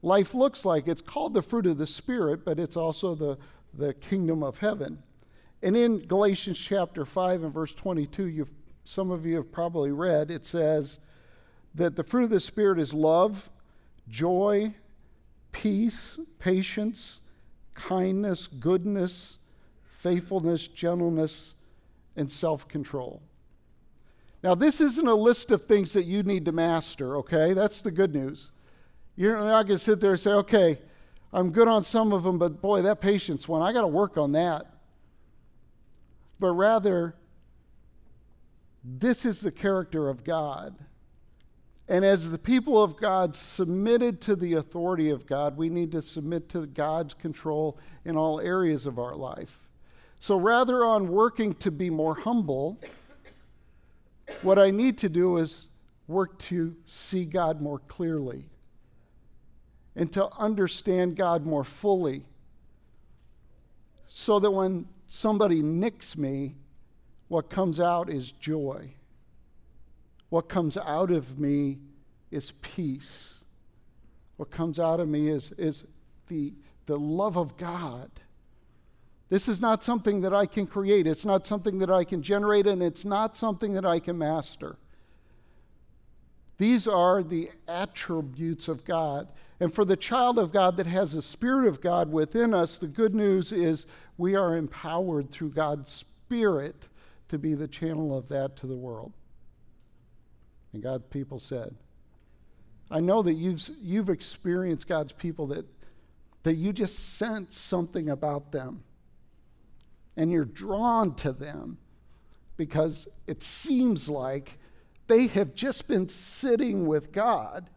life 0.00 0.34
looks 0.34 0.64
like. 0.64 0.86
It's 0.86 1.02
called 1.02 1.34
the 1.34 1.42
fruit 1.42 1.66
of 1.66 1.76
the 1.76 1.88
Spirit, 1.88 2.44
but 2.44 2.60
it's 2.60 2.76
also 2.76 3.16
the, 3.16 3.36
the 3.74 3.94
kingdom 3.94 4.44
of 4.44 4.58
heaven. 4.58 5.02
And 5.60 5.76
in 5.76 6.06
Galatians 6.06 6.56
chapter 6.56 7.04
5 7.04 7.42
and 7.42 7.52
verse 7.52 7.74
22, 7.74 8.26
you've, 8.26 8.50
some 8.84 9.10
of 9.10 9.26
you 9.26 9.34
have 9.36 9.50
probably 9.50 9.90
read, 9.90 10.30
it 10.30 10.46
says 10.46 10.98
that 11.74 11.96
the 11.96 12.04
fruit 12.04 12.24
of 12.24 12.30
the 12.30 12.40
Spirit 12.40 12.78
is 12.78 12.92
love, 12.94 13.50
joy, 14.08 14.74
peace, 15.52 16.18
patience, 16.38 17.20
kindness, 17.74 18.46
goodness 18.46 19.38
faithfulness, 19.98 20.68
gentleness, 20.68 21.54
and 22.16 22.30
self 22.30 22.68
control. 22.68 23.20
Now, 24.42 24.54
this 24.54 24.80
isn't 24.80 25.08
a 25.08 25.14
list 25.14 25.50
of 25.50 25.66
things 25.66 25.92
that 25.94 26.04
you 26.04 26.22
need 26.22 26.44
to 26.44 26.52
master, 26.52 27.16
okay? 27.18 27.52
That's 27.52 27.82
the 27.82 27.90
good 27.90 28.14
news. 28.14 28.50
You're 29.16 29.36
not 29.36 29.66
going 29.66 29.78
to 29.78 29.84
sit 29.84 30.00
there 30.00 30.12
and 30.12 30.20
say, 30.20 30.30
okay, 30.30 30.78
I'm 31.32 31.50
good 31.50 31.66
on 31.66 31.82
some 31.82 32.12
of 32.12 32.22
them, 32.22 32.38
but 32.38 32.62
boy, 32.62 32.82
that 32.82 33.00
patience 33.00 33.48
one, 33.48 33.62
I 33.62 33.72
got 33.72 33.80
to 33.80 33.88
work 33.88 34.16
on 34.16 34.32
that. 34.32 34.66
But 36.38 36.52
rather, 36.52 37.16
this 38.84 39.26
is 39.26 39.40
the 39.40 39.50
character 39.50 40.08
of 40.08 40.22
God. 40.22 40.76
And 41.88 42.04
as 42.04 42.30
the 42.30 42.38
people 42.38 42.82
of 42.82 42.98
God 42.98 43.34
submitted 43.34 44.20
to 44.22 44.36
the 44.36 44.54
authority 44.54 45.08
of 45.08 45.26
God, 45.26 45.56
we 45.56 45.70
need 45.70 45.90
to 45.92 46.02
submit 46.02 46.48
to 46.50 46.66
God's 46.66 47.14
control 47.14 47.78
in 48.04 48.16
all 48.16 48.40
areas 48.40 48.84
of 48.84 48.98
our 48.98 49.16
life. 49.16 49.58
So 50.20 50.36
rather 50.36 50.84
on 50.84 51.08
working 51.08 51.54
to 51.56 51.70
be 51.70 51.88
more 51.88 52.14
humble, 52.14 52.78
what 54.42 54.58
I 54.58 54.70
need 54.70 54.98
to 54.98 55.08
do 55.08 55.38
is 55.38 55.68
work 56.06 56.38
to 56.38 56.76
see 56.84 57.24
God 57.24 57.62
more 57.62 57.78
clearly 57.78 58.44
and 59.96 60.12
to 60.12 60.28
understand 60.36 61.16
God 61.16 61.46
more 61.46 61.64
fully 61.64 62.24
so 64.08 64.38
that 64.40 64.50
when 64.50 64.86
somebody 65.06 65.62
nicks 65.62 66.16
me, 66.16 66.54
what 67.28 67.50
comes 67.50 67.80
out 67.80 68.10
is 68.10 68.32
joy. 68.32 68.92
What 70.30 70.48
comes 70.48 70.76
out 70.76 71.10
of 71.10 71.38
me 71.38 71.78
is 72.30 72.52
peace. 72.62 73.44
What 74.36 74.50
comes 74.50 74.78
out 74.78 75.00
of 75.00 75.08
me 75.08 75.28
is, 75.28 75.52
is 75.56 75.84
the, 76.28 76.52
the 76.86 76.98
love 76.98 77.36
of 77.36 77.56
God. 77.56 78.10
This 79.30 79.48
is 79.48 79.60
not 79.60 79.84
something 79.84 80.22
that 80.22 80.32
I 80.32 80.46
can 80.46 80.66
create. 80.66 81.06
It's 81.06 81.24
not 81.24 81.46
something 81.46 81.78
that 81.78 81.90
I 81.90 82.04
can 82.04 82.22
generate, 82.22 82.66
and 82.66 82.82
it's 82.82 83.04
not 83.04 83.36
something 83.36 83.74
that 83.74 83.84
I 83.84 84.00
can 84.00 84.16
master. 84.16 84.76
These 86.56 86.88
are 86.88 87.22
the 87.22 87.50
attributes 87.66 88.68
of 88.68 88.84
God. 88.84 89.28
And 89.60 89.72
for 89.72 89.84
the 89.84 89.96
child 89.96 90.38
of 90.38 90.52
God 90.52 90.76
that 90.76 90.86
has 90.86 91.12
the 91.12 91.22
Spirit 91.22 91.68
of 91.68 91.80
God 91.80 92.10
within 92.10 92.54
us, 92.54 92.78
the 92.78 92.86
good 92.86 93.14
news 93.14 93.52
is 93.52 93.86
we 94.16 94.34
are 94.34 94.56
empowered 94.56 95.30
through 95.30 95.50
God's 95.50 95.90
Spirit 95.90 96.88
to 97.28 97.38
be 97.38 97.54
the 97.54 97.68
channel 97.68 98.16
of 98.16 98.28
that 98.28 98.56
to 98.56 98.66
the 98.66 98.76
world. 98.76 99.12
And 100.72 100.82
God's 100.82 101.06
people 101.10 101.38
said, 101.38 101.74
I 102.90 103.00
know 103.00 103.22
that 103.22 103.34
you've, 103.34 103.68
you've 103.80 104.08
experienced 104.08 104.88
God's 104.88 105.12
people 105.12 105.48
that, 105.48 105.66
that 106.42 106.54
you 106.54 106.72
just 106.72 107.16
sense 107.16 107.58
something 107.58 108.08
about 108.08 108.52
them 108.52 108.82
and 110.16 110.32
you're 110.32 110.44
drawn 110.44 111.14
to 111.16 111.32
them 111.32 111.78
because 112.56 113.08
it 113.26 113.42
seems 113.42 114.08
like 114.08 114.58
they 115.06 115.26
have 115.28 115.54
just 115.54 115.86
been 115.86 116.08
sitting 116.08 116.86
with 116.86 117.12
God 117.12 117.70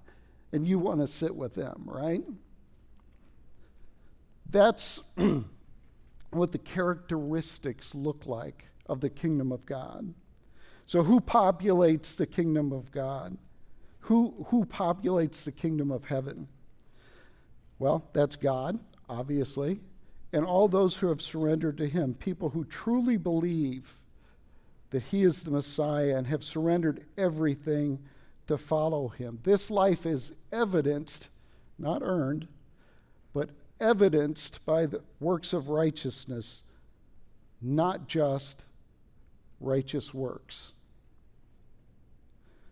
and 0.52 0.68
you 0.68 0.80
want 0.80 1.00
to 1.02 1.08
sit 1.08 1.36
with 1.36 1.54
them, 1.54 1.84
right? 1.86 2.24
That's 4.50 5.00
what 6.32 6.52
the 6.52 6.58
characteristics 6.58 7.96
look 7.96 8.26
like 8.26 8.66
of 8.88 9.02
the 9.02 9.10
kingdom 9.10 9.52
of 9.52 9.66
God. 9.66 10.14
So, 10.86 11.04
who 11.04 11.22
populates 11.22 12.16
the 12.16 12.26
kingdom 12.26 12.72
of 12.72 12.92
God? 12.92 13.38
Who, 14.02 14.46
who 14.48 14.66
populates 14.66 15.44
the 15.44 15.52
kingdom 15.52 15.92
of 15.92 16.06
heaven? 16.06 16.48
Well, 17.80 18.04
that's 18.14 18.36
God, 18.36 18.80
obviously 19.08 19.80
and 20.34 20.46
all 20.46 20.68
those 20.68 20.96
who 20.96 21.08
have 21.10 21.22
surrendered 21.22 21.78
to 21.78 21.88
him, 21.88 22.14
people 22.14 22.50
who 22.50 22.64
truly 22.66 23.18
believe 23.18 23.98
that 24.92 25.04
he 25.04 25.24
is 25.24 25.44
the 25.44 25.52
Messiah 25.52 26.18
and 26.18 26.28
have 26.28 26.44
surrendered 26.44 27.04
everything 27.18 28.00
to 28.48 28.58
follow 28.58 29.10
him. 29.10 29.40
This 29.44 29.70
life 29.70 30.06
is 30.06 30.34
evidenced, 30.52 31.30
not 31.78 32.02
earned, 32.04 32.48
but 33.34 33.50
evidenced 33.80 34.66
by 34.66 34.86
the 34.86 35.02
works 35.20 35.54
of 35.54 35.70
righteousness, 35.70 36.62
not 37.62 38.08
just 38.08 38.64
righteous 39.62 40.13
works. 40.13 40.72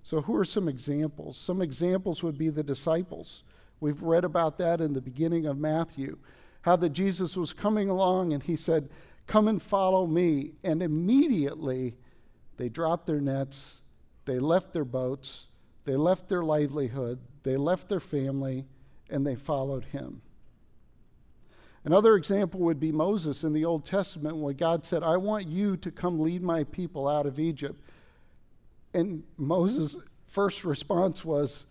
So, 0.03 0.21
who 0.21 0.35
are 0.35 0.45
some 0.45 0.67
examples? 0.67 1.37
Some 1.37 1.61
examples 1.61 2.23
would 2.23 2.37
be 2.37 2.49
the 2.49 2.63
disciples. 2.63 3.43
We've 3.79 4.01
read 4.01 4.25
about 4.25 4.57
that 4.57 4.81
in 4.81 4.93
the 4.93 5.01
beginning 5.01 5.45
of 5.45 5.57
Matthew 5.57 6.17
how 6.61 6.75
that 6.75 6.89
Jesus 6.89 7.37
was 7.37 7.53
coming 7.53 7.89
along 7.89 8.33
and 8.33 8.43
he 8.43 8.55
said, 8.55 8.89
Come 9.27 9.47
and 9.47 9.61
follow 9.61 10.07
me. 10.07 10.53
And 10.63 10.81
immediately 10.81 11.95
they 12.57 12.69
dropped 12.69 13.07
their 13.07 13.21
nets, 13.21 13.81
they 14.25 14.39
left 14.39 14.73
their 14.73 14.85
boats, 14.85 15.47
they 15.85 15.95
left 15.95 16.27
their 16.27 16.43
livelihood, 16.43 17.19
they 17.43 17.55
left 17.55 17.89
their 17.89 17.99
family, 17.99 18.65
and 19.09 19.25
they 19.25 19.35
followed 19.35 19.85
him. 19.85 20.21
Another 21.85 22.15
example 22.15 22.59
would 22.61 22.79
be 22.79 22.91
Moses 22.91 23.43
in 23.43 23.53
the 23.53 23.65
Old 23.65 23.85
Testament 23.85 24.35
when 24.35 24.55
God 24.55 24.85
said, 24.85 25.01
I 25.01 25.17
want 25.17 25.47
you 25.47 25.77
to 25.77 25.91
come 25.91 26.19
lead 26.19 26.43
my 26.43 26.65
people 26.65 27.07
out 27.07 27.25
of 27.25 27.39
Egypt. 27.39 27.79
And 28.93 29.23
Moses' 29.37 29.95
first 30.27 30.65
response 30.65 31.23
was, 31.23 31.65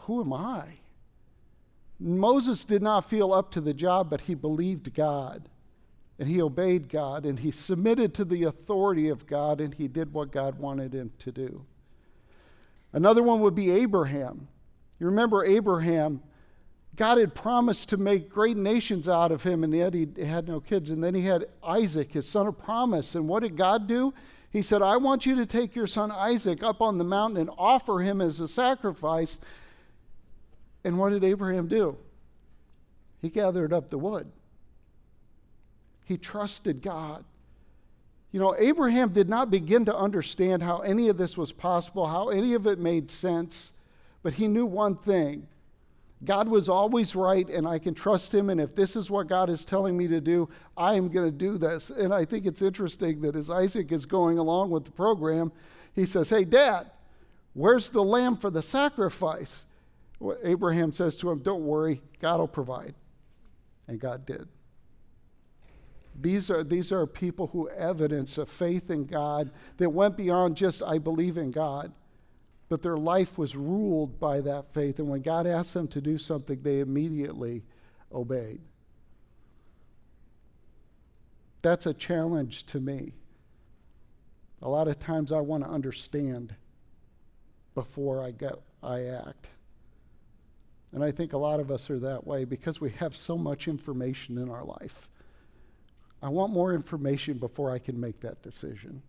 Who 0.00 0.20
am 0.20 0.32
I? 0.32 0.64
Moses 2.00 2.64
did 2.64 2.82
not 2.82 3.08
feel 3.08 3.32
up 3.32 3.50
to 3.52 3.60
the 3.60 3.74
job, 3.74 4.08
but 4.08 4.22
he 4.22 4.34
believed 4.34 4.94
God 4.94 5.48
and 6.18 6.28
he 6.28 6.42
obeyed 6.42 6.88
God 6.88 7.24
and 7.24 7.38
he 7.38 7.50
submitted 7.50 8.14
to 8.14 8.24
the 8.24 8.44
authority 8.44 9.08
of 9.08 9.26
God 9.26 9.60
and 9.60 9.74
he 9.74 9.88
did 9.88 10.12
what 10.12 10.32
God 10.32 10.58
wanted 10.58 10.92
him 10.92 11.12
to 11.20 11.32
do. 11.32 11.64
Another 12.92 13.22
one 13.22 13.40
would 13.40 13.54
be 13.54 13.70
Abraham. 13.70 14.48
You 14.98 15.06
remember 15.06 15.44
Abraham, 15.44 16.22
God 16.98 17.18
had 17.18 17.32
promised 17.32 17.90
to 17.90 17.96
make 17.96 18.28
great 18.28 18.56
nations 18.56 19.08
out 19.08 19.30
of 19.30 19.44
him, 19.44 19.62
and 19.62 19.72
yet 19.72 19.94
he 19.94 20.08
had 20.20 20.48
no 20.48 20.58
kids. 20.58 20.90
And 20.90 21.02
then 21.02 21.14
he 21.14 21.22
had 21.22 21.46
Isaac, 21.62 22.12
his 22.12 22.28
son 22.28 22.48
of 22.48 22.58
promise. 22.58 23.14
And 23.14 23.28
what 23.28 23.44
did 23.44 23.56
God 23.56 23.86
do? 23.86 24.12
He 24.50 24.62
said, 24.62 24.82
I 24.82 24.96
want 24.96 25.24
you 25.24 25.36
to 25.36 25.46
take 25.46 25.76
your 25.76 25.86
son 25.86 26.10
Isaac 26.10 26.64
up 26.64 26.82
on 26.82 26.98
the 26.98 27.04
mountain 27.04 27.40
and 27.40 27.50
offer 27.56 28.00
him 28.00 28.20
as 28.20 28.40
a 28.40 28.48
sacrifice. 28.48 29.38
And 30.82 30.98
what 30.98 31.10
did 31.10 31.22
Abraham 31.22 31.68
do? 31.68 31.96
He 33.22 33.28
gathered 33.28 33.72
up 33.72 33.90
the 33.90 33.98
wood. 33.98 34.26
He 36.04 36.16
trusted 36.16 36.82
God. 36.82 37.24
You 38.32 38.40
know, 38.40 38.56
Abraham 38.58 39.12
did 39.12 39.28
not 39.28 39.52
begin 39.52 39.84
to 39.84 39.96
understand 39.96 40.64
how 40.64 40.78
any 40.78 41.08
of 41.08 41.16
this 41.16 41.36
was 41.36 41.52
possible, 41.52 42.08
how 42.08 42.30
any 42.30 42.54
of 42.54 42.66
it 42.66 42.80
made 42.80 43.08
sense, 43.08 43.70
but 44.24 44.34
he 44.34 44.48
knew 44.48 44.66
one 44.66 44.96
thing 44.96 45.46
God 46.24 46.48
was 46.48 46.68
always 46.68 47.14
right, 47.14 47.48
and 47.48 47.66
I 47.66 47.78
can 47.78 47.94
trust 47.94 48.34
him. 48.34 48.50
And 48.50 48.60
if 48.60 48.74
this 48.74 48.96
is 48.96 49.10
what 49.10 49.28
God 49.28 49.48
is 49.48 49.64
telling 49.64 49.96
me 49.96 50.08
to 50.08 50.20
do, 50.20 50.48
I 50.76 50.94
am 50.94 51.08
going 51.08 51.26
to 51.26 51.36
do 51.36 51.58
this. 51.58 51.90
And 51.90 52.12
I 52.12 52.24
think 52.24 52.44
it's 52.44 52.62
interesting 52.62 53.20
that 53.20 53.36
as 53.36 53.50
Isaac 53.50 53.92
is 53.92 54.04
going 54.04 54.38
along 54.38 54.70
with 54.70 54.84
the 54.84 54.90
program, 54.90 55.52
he 55.94 56.06
says, 56.06 56.28
Hey, 56.28 56.44
Dad, 56.44 56.90
where's 57.54 57.90
the 57.90 58.02
lamb 58.02 58.36
for 58.36 58.50
the 58.50 58.62
sacrifice? 58.62 59.64
Well, 60.18 60.36
Abraham 60.42 60.90
says 60.90 61.16
to 61.18 61.30
him, 61.30 61.38
Don't 61.38 61.64
worry, 61.64 62.02
God 62.20 62.40
will 62.40 62.48
provide. 62.48 62.94
And 63.86 64.00
God 64.00 64.26
did. 64.26 64.48
These 66.20 66.50
are, 66.50 66.64
these 66.64 66.90
are 66.90 67.06
people 67.06 67.46
who 67.46 67.68
evidence 67.70 68.38
a 68.38 68.46
faith 68.46 68.90
in 68.90 69.06
God 69.06 69.52
that 69.76 69.90
went 69.90 70.16
beyond 70.16 70.56
just, 70.56 70.82
I 70.82 70.98
believe 70.98 71.38
in 71.38 71.52
God, 71.52 71.92
but 72.68 72.82
their 72.82 72.96
life 72.96 73.38
was 73.38 73.56
ruled 73.56 74.20
by 74.20 74.40
that 74.40 74.72
faith. 74.74 74.98
And 74.98 75.08
when 75.08 75.22
God 75.22 75.46
asked 75.46 75.74
them 75.74 75.88
to 75.88 76.00
do 76.00 76.18
something, 76.18 76.60
they 76.62 76.80
immediately 76.80 77.64
obeyed. 78.12 78.60
that's 81.62 81.86
a 81.86 81.94
challenge 81.94 82.64
to 82.66 82.80
me. 82.80 83.12
A 84.62 84.68
lot 84.68 84.88
of 84.88 84.98
times 84.98 85.32
I 85.32 85.40
want 85.40 85.64
to 85.64 85.70
understand 85.70 86.54
before 87.74 88.22
I 88.22 88.30
go 88.30 88.60
I 88.82 89.04
act. 89.04 89.48
And 90.92 91.04
I 91.04 91.10
think 91.10 91.32
a 91.32 91.38
lot 91.38 91.60
of 91.60 91.70
us 91.70 91.90
are 91.90 91.98
that 91.98 92.26
way 92.26 92.44
because 92.44 92.80
we 92.80 92.90
have 92.92 93.14
so 93.14 93.36
much 93.36 93.68
information 93.68 94.38
in 94.38 94.48
our 94.48 94.64
life. 94.64 95.08
I 96.22 96.28
want 96.28 96.52
more 96.52 96.72
information 96.72 97.38
before 97.38 97.70
I 97.70 97.78
can 97.78 98.00
make 98.00 98.20
that 98.20 98.42
decision 98.42 99.02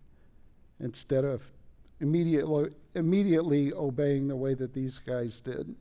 instead 0.78 1.24
of 1.24 1.42
immediately, 2.00 2.70
immediately 2.94 3.72
obeying 3.72 4.28
the 4.28 4.36
way 4.36 4.54
that 4.54 4.74
these 4.74 4.98
guys 4.98 5.40
did. 5.40 5.74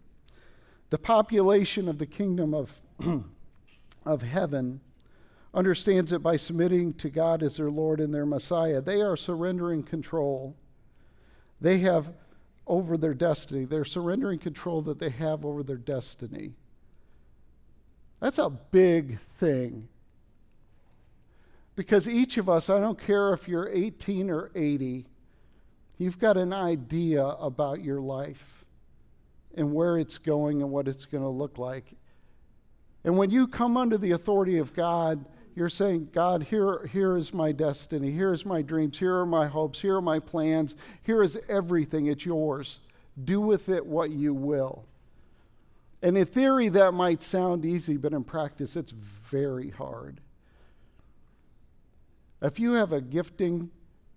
The 0.90 0.98
population 0.98 1.88
of 1.88 1.98
the 1.98 2.06
kingdom 2.06 2.54
of, 2.54 2.74
of 4.06 4.22
heaven 4.22 4.82
understands 5.54 6.12
it 6.12 6.22
by 6.22 6.36
submitting 6.36 6.94
to 6.96 7.10
God 7.10 7.44
as 7.44 7.58
their 7.58 7.72
Lord 7.72 8.00
and 8.00 8.14
their 8.14 8.26
Messiah. 8.26 8.82
They 8.82 9.02
are 9.02 9.18
surrendering 9.18 9.84
control. 9.84 10.56
They 11.62 11.80
have 11.80 12.14
over 12.68 12.98
their 12.98 13.14
destiny. 13.14 13.66
They're 13.66 13.86
surrendering 13.86 14.40
control 14.40 14.82
that 14.84 15.00
they 15.00 15.10
have 15.10 15.44
over 15.44 15.64
their 15.64 15.78
destiny. 15.78 16.52
That's 18.20 18.38
a 18.38 18.50
big 18.50 19.20
thing. 19.40 19.88
Because 21.76 22.08
each 22.08 22.38
of 22.38 22.50
us, 22.50 22.70
I 22.70 22.80
don't 22.80 23.00
care 23.00 23.34
if 23.34 23.48
you're 23.48 23.70
18 23.70 24.30
or 24.30 24.52
80, 24.54 25.06
you've 26.00 26.18
got 26.18 26.38
an 26.38 26.53
idea 26.53 27.24
about 27.24 27.84
your 27.84 28.01
life 28.01 28.65
and 29.56 29.72
where 29.72 30.00
it's 30.00 30.18
going 30.18 30.63
and 30.63 30.72
what 30.72 30.88
it's 30.88 31.06
going 31.06 31.24
to 31.24 31.29
look 31.29 31.60
like. 31.60 31.86
And 33.03 33.18
when 33.18 33.29
you 33.29 33.48
come 33.48 33.77
under 33.77 33.98
the 33.98 34.12
authority 34.12 34.58
of 34.58 34.74
God, 34.74 35.24
you're 35.56 35.70
saying, 35.70 36.10
God, 36.13 36.44
here, 36.44 36.88
here 36.88 37.18
is 37.18 37.34
my 37.34 37.51
destiny. 37.51 38.12
Here 38.12 38.34
is 38.34 38.46
my 38.46 38.62
dreams. 38.62 38.98
Here 38.98 39.15
are 39.15 39.25
my 39.25 39.48
hopes. 39.48 39.79
Here 39.79 39.98
are 39.98 40.01
my 40.01 40.20
plans. 40.20 40.75
Here 41.03 41.22
is 41.22 41.38
everything. 41.50 42.08
It's 42.08 42.25
yours. 42.25 42.79
Do 43.25 43.41
with 43.41 43.68
it 43.70 43.86
what 43.86 44.10
you 44.12 44.34
will. 44.34 44.86
And 46.01 46.18
in 46.18 46.25
theory, 46.25 46.70
that 46.70 46.94
might 46.94 47.22
sound 47.22 47.65
easy, 47.65 47.98
but 47.98 48.13
in 48.13 48.24
practice, 48.24 48.77
it's 48.77 48.91
very 48.91 49.70
hard. 49.70 50.22
If 52.41 52.58
you 52.58 52.74
have 52.74 52.94
a 52.94 53.01
gifting 53.01 53.70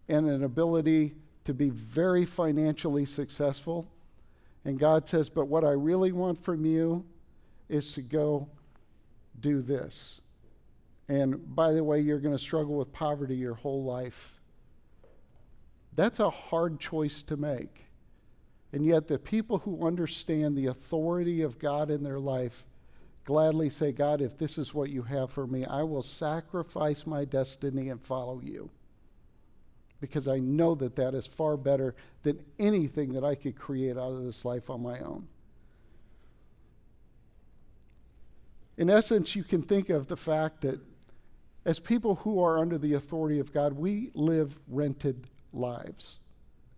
and 0.09 0.29
an 0.29 0.45
ability 0.45 1.15
to 1.45 1.55
be 1.55 1.71
very 1.71 2.25
financially 2.25 3.07
successful, 3.07 3.87
and 4.65 4.79
God 4.79 5.09
says, 5.09 5.29
But 5.29 5.49
what 5.49 5.65
I 5.65 5.71
really 5.71 6.13
want 6.13 6.43
from 6.43 6.65
you 6.65 7.05
is 7.69 7.93
to 7.95 8.03
go 8.03 8.49
do 9.41 9.63
this. 9.63 10.21
And 11.09 11.55
by 11.55 11.73
the 11.73 11.83
way, 11.83 12.01
you're 12.01 12.21
going 12.21 12.37
to 12.37 12.43
struggle 12.43 12.77
with 12.77 12.93
poverty 12.93 13.37
your 13.37 13.55
whole 13.55 13.85
life. 13.85 14.39
That's 15.95 16.21
a 16.21 16.31
hard 16.31 16.81
choice 16.81 17.23
to 17.25 17.37
make. 17.37 17.85
And 18.73 18.87
yet, 18.87 19.09
the 19.09 19.19
people 19.19 19.59
who 19.59 19.87
understand 19.87 20.57
the 20.57 20.69
authority 20.69 21.43
of 21.43 21.59
God 21.59 21.91
in 21.91 22.03
their 22.03 22.21
life 22.21 22.65
gladly 23.25 23.69
say, 23.69 23.93
God, 23.93 24.21
if 24.21 24.39
this 24.39 24.57
is 24.57 24.73
what 24.73 24.91
you 24.91 25.03
have 25.03 25.31
for 25.31 25.47
me, 25.47 25.67
I 25.67 25.83
will 25.83 26.03
sacrifice 26.03 27.07
my 27.07 27.25
destiny 27.25 27.91
and 27.91 28.01
follow 28.01 28.41
you. 28.43 28.71
Because 30.03 30.27
I 30.27 30.41
know 30.41 30.75
that 30.75 30.97
that 30.97 31.15
is 31.15 31.27
far 31.27 31.57
better 31.57 31.95
than 32.25 32.41
anything 32.59 33.15
that 33.15 33.25
I 33.25 33.37
could 33.37 33.57
create 33.57 33.97
out 33.97 34.13
of 34.13 34.25
this 34.25 34.45
life 34.45 34.69
on 34.69 34.83
my 34.83 34.99
own. 34.99 35.29
In 38.77 38.91
essence, 38.91 39.37
you 39.37 39.45
can 39.45 39.63
think 39.63 39.91
of 39.91 40.09
the 40.09 40.17
fact 40.17 40.63
that 40.63 40.81
as 41.65 41.79
people 41.79 42.17
who 42.17 42.43
are 42.43 42.59
under 42.59 42.79
the 42.79 42.95
authority 42.95 43.39
of 43.39 43.53
God, 43.53 43.75
we 43.75 44.11
live 44.15 44.59
rented 44.67 45.29
lives. 45.53 46.17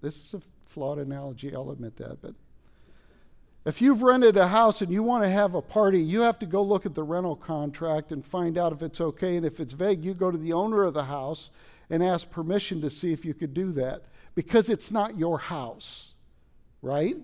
This 0.03 0.17
is 0.17 0.35
a 0.35 0.43
flawed 0.67 0.99
analogy, 0.99 1.55
I'll 1.55 1.71
admit 1.71 1.97
that, 1.97 2.21
but 2.21 2.35
if 3.65 3.81
you've 3.81 4.03
rented 4.03 4.37
a 4.37 4.49
house 4.49 4.83
and 4.83 4.93
you 4.93 5.03
want 5.03 5.25
to 5.25 5.31
have 5.31 5.55
a 5.55 5.63
party, 5.63 5.99
you 5.99 6.21
have 6.21 6.39
to 6.41 6.47
go 6.47 6.63
look 6.63 6.85
at 6.85 6.95
the 6.95 7.03
rental 7.03 7.37
contract 7.37 8.13
and 8.13 8.23
find 8.23 8.59
out 8.59 8.75
if 8.75 8.83
it's 8.83 9.01
okay. 9.01 9.37
And 9.37 9.47
if 9.47 9.59
it's 9.59 9.73
vague, 9.73 10.05
you 10.05 10.13
go 10.13 10.31
to 10.31 10.37
the 10.37 10.53
owner 10.53 10.85
of 10.85 10.93
the 10.93 11.05
house 11.05 11.49
and 11.91 12.03
ask 12.03 12.31
permission 12.31 12.81
to 12.81 12.91
see 12.91 13.13
if 13.13 13.25
you 13.25 13.35
could 13.35 13.55
do 13.55 13.73
that 13.73 14.05
because 14.35 14.69
it's 14.69 14.91
not 14.91 15.19
your 15.19 15.39
house, 15.39 16.13
right? 16.83 17.17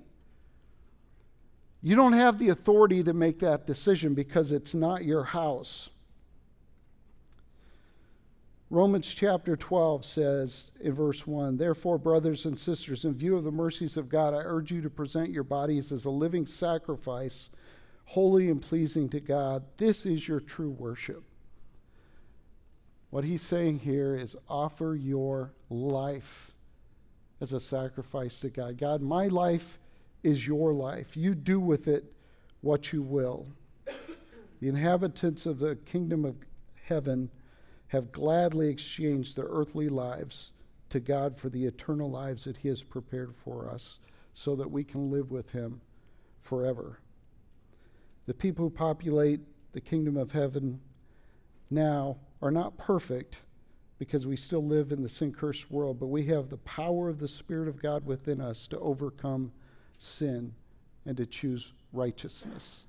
You 1.82 1.96
don't 1.96 2.12
have 2.12 2.38
the 2.38 2.50
authority 2.50 3.02
to 3.04 3.12
make 3.12 3.38
that 3.40 3.66
decision 3.66 4.14
because 4.14 4.52
it's 4.52 4.74
not 4.74 5.04
your 5.04 5.24
house. 5.24 5.88
Romans 8.68 9.12
chapter 9.12 9.56
12 9.56 10.04
says 10.04 10.70
in 10.80 10.92
verse 10.92 11.26
1 11.26 11.56
Therefore, 11.56 11.98
brothers 11.98 12.44
and 12.44 12.56
sisters, 12.56 13.04
in 13.04 13.14
view 13.14 13.36
of 13.36 13.42
the 13.42 13.50
mercies 13.50 13.96
of 13.96 14.08
God, 14.08 14.32
I 14.32 14.42
urge 14.44 14.70
you 14.70 14.80
to 14.82 14.90
present 14.90 15.30
your 15.30 15.42
bodies 15.42 15.90
as 15.90 16.04
a 16.04 16.10
living 16.10 16.46
sacrifice, 16.46 17.50
holy 18.04 18.48
and 18.48 18.62
pleasing 18.62 19.08
to 19.08 19.18
God. 19.18 19.64
This 19.76 20.06
is 20.06 20.28
your 20.28 20.38
true 20.38 20.70
worship. 20.70 21.24
What 23.10 23.24
he's 23.24 23.42
saying 23.42 23.80
here 23.80 24.16
is 24.16 24.36
offer 24.48 24.94
your 24.94 25.52
life 25.68 26.52
as 27.40 27.52
a 27.52 27.60
sacrifice 27.60 28.38
to 28.40 28.50
God. 28.50 28.78
God, 28.78 29.02
my 29.02 29.26
life 29.26 29.78
is 30.22 30.46
your 30.46 30.72
life. 30.72 31.16
You 31.16 31.34
do 31.34 31.58
with 31.58 31.88
it 31.88 32.04
what 32.60 32.92
you 32.92 33.02
will. 33.02 33.46
The 34.60 34.68
inhabitants 34.68 35.46
of 35.46 35.58
the 35.58 35.76
kingdom 35.86 36.24
of 36.24 36.36
heaven 36.84 37.30
have 37.88 38.12
gladly 38.12 38.68
exchanged 38.68 39.36
their 39.36 39.48
earthly 39.48 39.88
lives 39.88 40.52
to 40.90 41.00
God 41.00 41.36
for 41.36 41.48
the 41.48 41.64
eternal 41.64 42.10
lives 42.10 42.44
that 42.44 42.58
He 42.58 42.68
has 42.68 42.82
prepared 42.82 43.34
for 43.34 43.68
us 43.68 43.98
so 44.34 44.54
that 44.56 44.70
we 44.70 44.84
can 44.84 45.10
live 45.10 45.30
with 45.30 45.50
Him 45.50 45.80
forever. 46.42 47.00
The 48.26 48.34
people 48.34 48.66
who 48.66 48.70
populate 48.70 49.40
the 49.72 49.80
kingdom 49.80 50.16
of 50.16 50.30
heaven 50.30 50.80
now 51.70 52.16
are 52.42 52.50
not 52.50 52.76
perfect 52.78 53.36
because 53.98 54.26
we 54.26 54.36
still 54.36 54.64
live 54.64 54.92
in 54.92 55.02
the 55.02 55.08
sin 55.08 55.32
cursed 55.32 55.70
world, 55.70 56.00
but 56.00 56.06
we 56.06 56.24
have 56.26 56.48
the 56.48 56.56
power 56.58 57.08
of 57.08 57.18
the 57.18 57.28
Spirit 57.28 57.68
of 57.68 57.82
God 57.82 58.04
within 58.06 58.40
us 58.40 58.66
to 58.68 58.78
overcome 58.78 59.52
sin 59.98 60.54
and 61.04 61.16
to 61.18 61.26
choose 61.26 61.72
righteousness. 61.92 62.84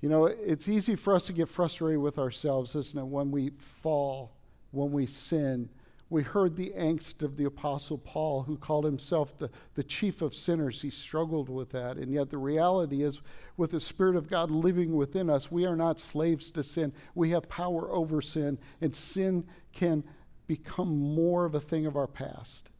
You 0.00 0.08
know, 0.08 0.26
it's 0.26 0.68
easy 0.68 0.96
for 0.96 1.14
us 1.14 1.26
to 1.26 1.32
get 1.32 1.48
frustrated 1.48 2.00
with 2.00 2.18
ourselves, 2.18 2.74
isn't 2.74 2.98
it, 2.98 3.06
when 3.06 3.30
we 3.30 3.50
fall, 3.50 4.32
when 4.72 4.90
we 4.90 5.06
sin. 5.06 5.68
We 6.08 6.22
heard 6.22 6.54
the 6.54 6.72
angst 6.76 7.22
of 7.22 7.36
the 7.36 7.46
Apostle 7.46 7.98
Paul, 7.98 8.42
who 8.42 8.56
called 8.56 8.84
himself 8.84 9.36
the, 9.38 9.50
the 9.74 9.82
chief 9.82 10.22
of 10.22 10.34
sinners. 10.34 10.80
He 10.80 10.90
struggled 10.90 11.48
with 11.48 11.70
that. 11.70 11.96
And 11.96 12.12
yet, 12.12 12.30
the 12.30 12.38
reality 12.38 13.02
is, 13.02 13.20
with 13.56 13.72
the 13.72 13.80
Spirit 13.80 14.14
of 14.14 14.30
God 14.30 14.50
living 14.50 14.94
within 14.94 15.28
us, 15.28 15.50
we 15.50 15.66
are 15.66 15.74
not 15.74 15.98
slaves 15.98 16.52
to 16.52 16.62
sin. 16.62 16.92
We 17.16 17.30
have 17.30 17.48
power 17.48 17.90
over 17.90 18.22
sin, 18.22 18.56
and 18.80 18.94
sin 18.94 19.44
can 19.72 20.04
become 20.46 20.96
more 20.96 21.44
of 21.44 21.56
a 21.56 21.60
thing 21.60 21.86
of 21.86 21.96
our 21.96 22.06
past. 22.06 22.70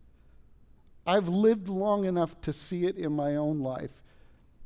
I've 1.05 1.29
lived 1.29 1.69
long 1.69 2.05
enough 2.05 2.41
to 2.43 2.53
see 2.53 2.85
it 2.85 2.97
in 2.97 3.12
my 3.12 3.37
own 3.37 3.59
life. 3.59 4.03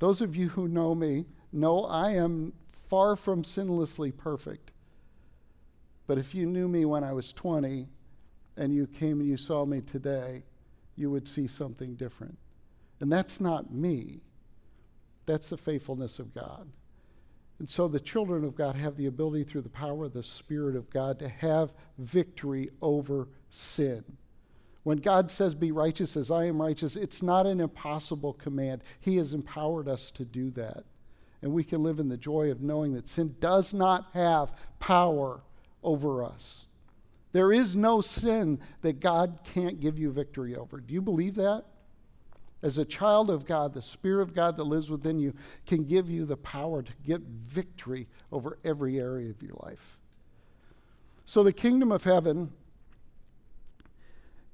Those 0.00 0.20
of 0.20 0.36
you 0.36 0.50
who 0.50 0.68
know 0.68 0.94
me, 0.94 1.24
know 1.50 1.84
I 1.84 2.10
am 2.10 2.52
far 2.90 3.16
from 3.16 3.42
sinlessly 3.42 4.14
perfect. 4.14 4.70
But 6.06 6.18
if 6.18 6.34
you 6.34 6.44
knew 6.44 6.68
me 6.68 6.84
when 6.84 7.04
I 7.04 7.12
was 7.12 7.32
20 7.32 7.86
and 8.56 8.74
you 8.74 8.86
came 8.86 9.20
and 9.20 9.28
you 9.28 9.36
saw 9.36 9.64
me 9.64 9.80
today, 9.80 10.42
you 10.96 11.10
would 11.10 11.26
see 11.26 11.46
something 11.46 11.94
different. 11.94 12.36
And 13.00 13.10
that's 13.10 13.40
not 13.40 13.72
me, 13.72 14.20
that's 15.26 15.50
the 15.50 15.56
faithfulness 15.56 16.18
of 16.18 16.34
God. 16.34 16.68
And 17.58 17.68
so 17.68 17.88
the 17.88 18.00
children 18.00 18.44
of 18.44 18.54
God 18.54 18.74
have 18.76 18.96
the 18.96 19.06
ability 19.06 19.44
through 19.44 19.62
the 19.62 19.68
power 19.68 20.06
of 20.06 20.14
the 20.14 20.22
Spirit 20.22 20.76
of 20.76 20.88
God 20.90 21.18
to 21.18 21.28
have 21.28 21.72
victory 21.98 22.70
over 22.80 23.28
sin. 23.50 24.02
When 24.82 24.96
God 24.96 25.30
says, 25.30 25.54
Be 25.54 25.72
righteous 25.72 26.16
as 26.16 26.30
I 26.30 26.46
am 26.46 26.60
righteous, 26.60 26.96
it's 26.96 27.22
not 27.22 27.46
an 27.46 27.60
impossible 27.60 28.32
command. 28.32 28.82
He 29.00 29.16
has 29.16 29.34
empowered 29.34 29.88
us 29.88 30.10
to 30.12 30.24
do 30.24 30.50
that 30.52 30.84
and 31.42 31.52
we 31.52 31.64
can 31.64 31.82
live 31.82 32.00
in 32.00 32.08
the 32.08 32.16
joy 32.16 32.50
of 32.50 32.60
knowing 32.60 32.94
that 32.94 33.08
sin 33.08 33.34
does 33.40 33.72
not 33.72 34.08
have 34.12 34.52
power 34.78 35.40
over 35.82 36.22
us. 36.22 36.66
There 37.32 37.52
is 37.52 37.76
no 37.76 38.00
sin 38.00 38.58
that 38.82 39.00
God 39.00 39.38
can't 39.54 39.80
give 39.80 39.98
you 39.98 40.10
victory 40.10 40.56
over. 40.56 40.80
Do 40.80 40.92
you 40.92 41.02
believe 41.02 41.36
that? 41.36 41.64
As 42.62 42.78
a 42.78 42.84
child 42.84 43.30
of 43.30 43.46
God, 43.46 43.72
the 43.72 43.80
Spirit 43.80 44.22
of 44.22 44.34
God 44.34 44.56
that 44.56 44.64
lives 44.64 44.90
within 44.90 45.18
you 45.18 45.32
can 45.66 45.84
give 45.84 46.10
you 46.10 46.26
the 46.26 46.36
power 46.36 46.82
to 46.82 46.92
get 47.06 47.20
victory 47.20 48.06
over 48.32 48.58
every 48.64 48.98
area 48.98 49.30
of 49.30 49.42
your 49.42 49.56
life. 49.62 49.98
So, 51.24 51.42
the 51.42 51.52
kingdom 51.52 51.92
of 51.92 52.04
heaven 52.04 52.50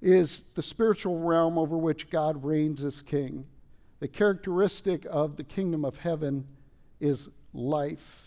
is 0.03 0.45
the 0.55 0.63
spiritual 0.63 1.19
realm 1.19 1.59
over 1.59 1.77
which 1.77 2.11
God 2.11 2.45
reigns 2.45 2.85
as 2.85 3.03
king. 3.03 3.47
The 3.99 4.09
characteristic 4.09 5.07
of 5.11 5.37
the 5.37 5.43
kingdom 5.43 5.85
of 5.85 5.99
heaven 5.99 6.47
is 7.01 7.29
life. 7.55 8.26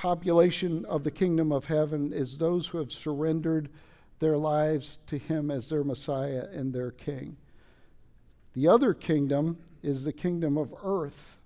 Population 0.00 0.86
of 0.86 1.04
the 1.04 1.10
kingdom 1.10 1.52
of 1.52 1.66
heaven 1.66 2.10
is 2.10 2.38
those 2.38 2.66
who 2.66 2.78
have 2.78 2.90
surrendered 2.90 3.68
their 4.18 4.38
lives 4.38 4.98
to 5.08 5.18
Him 5.18 5.50
as 5.50 5.68
their 5.68 5.84
Messiah 5.84 6.46
and 6.54 6.72
their 6.72 6.92
King. 6.92 7.36
The 8.54 8.66
other 8.66 8.94
kingdom 8.94 9.58
is 9.82 10.02
the 10.02 10.12
kingdom 10.14 10.56
of 10.56 10.74
earth. 10.82 11.36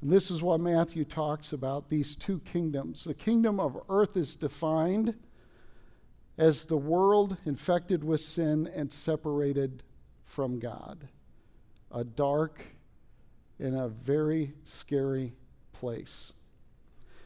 And 0.00 0.10
this 0.10 0.30
is 0.30 0.42
what 0.42 0.58
Matthew 0.58 1.04
talks 1.04 1.52
about 1.52 1.90
these 1.90 2.16
two 2.16 2.40
kingdoms. 2.46 3.04
The 3.04 3.12
kingdom 3.12 3.60
of 3.60 3.78
earth 3.90 4.16
is 4.16 4.34
defined 4.34 5.12
as 6.38 6.64
the 6.64 6.78
world 6.78 7.36
infected 7.44 8.02
with 8.02 8.22
sin 8.22 8.70
and 8.74 8.90
separated 8.90 9.82
from 10.24 10.58
God. 10.60 11.06
A 11.90 12.04
dark 12.04 12.62
and 13.58 13.76
a 13.76 13.88
very 13.88 14.54
scary 14.64 15.34
place. 15.74 16.32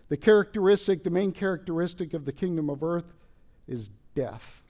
The 0.09 0.17
characteristic, 0.17 1.05
the 1.05 1.11
main 1.11 1.33
characteristic 1.33 2.15
of 2.15 2.25
the 2.25 2.33
kingdom 2.33 2.71
of 2.71 2.83
earth 2.83 3.13
is 3.67 3.91
death. 4.15 4.63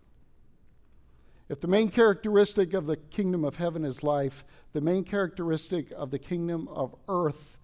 If 1.48 1.60
the 1.60 1.68
main 1.68 1.90
characteristic 1.90 2.74
of 2.74 2.86
the 2.86 2.96
kingdom 2.96 3.44
of 3.44 3.56
heaven 3.56 3.84
is 3.84 4.02
life, 4.02 4.44
the 4.72 4.80
main 4.80 5.04
characteristic 5.04 5.90
of 5.92 6.10
the 6.10 6.18
kingdom 6.18 6.68
of 6.68 6.94
earth 7.08 7.56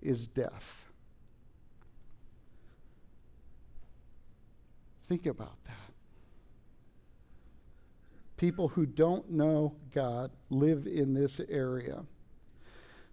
is 0.00 0.26
death. 0.28 0.86
Think 5.04 5.26
about 5.26 5.62
that. 5.64 5.72
People 8.36 8.68
who 8.68 8.86
don't 8.86 9.30
know 9.30 9.74
God 9.94 10.30
live 10.50 10.86
in 10.86 11.14
this 11.14 11.40
area. 11.48 12.04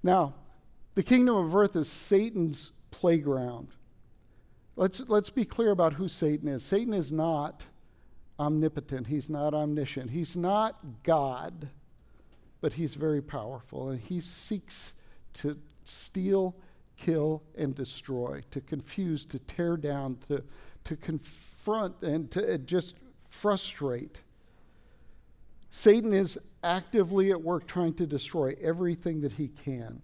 Now, 0.04 0.34
the 0.96 1.04
kingdom 1.04 1.36
of 1.36 1.56
earth 1.56 1.76
is 1.76 1.88
Satan's 1.88 2.72
playground. 2.92 3.70
Let's, 4.76 5.02
let's 5.08 5.30
be 5.30 5.46
clear 5.46 5.72
about 5.72 5.94
who 5.94 6.08
Satan 6.08 6.48
is. 6.48 6.64
Satan 6.64 6.94
is 6.94 7.12
not 7.12 7.64
omnipotent, 8.40 9.08
he's 9.08 9.30
not 9.30 9.54
omniscient, 9.54 10.10
he's 10.10 10.36
not 10.36 10.80
God, 11.04 11.70
but 12.62 12.74
he's 12.74 12.96
very 12.96 13.22
powerful, 13.22 13.90
and 13.90 14.00
he 14.00 14.20
seeks 14.20 14.96
to 15.36 15.58
steal, 15.84 16.56
kill, 16.98 17.44
and 17.56 17.76
destroy, 17.76 18.42
to 18.52 18.62
confuse, 18.62 19.26
to 19.26 19.40
tear 19.40 19.78
down, 19.78 20.18
to, 20.28 20.44
to 20.86 20.96
confront, 20.96 22.02
and 22.02 22.32
to 22.32 22.58
just 22.58 22.96
frustrate. 23.30 24.22
Satan 25.70 26.14
is 26.14 26.38
actively 26.64 27.32
at 27.32 27.42
work 27.42 27.68
trying 27.68 27.94
to 27.96 28.08
destroy 28.08 28.56
everything 28.62 29.22
that 29.22 29.34
he 29.34 29.50
can. 29.50 30.02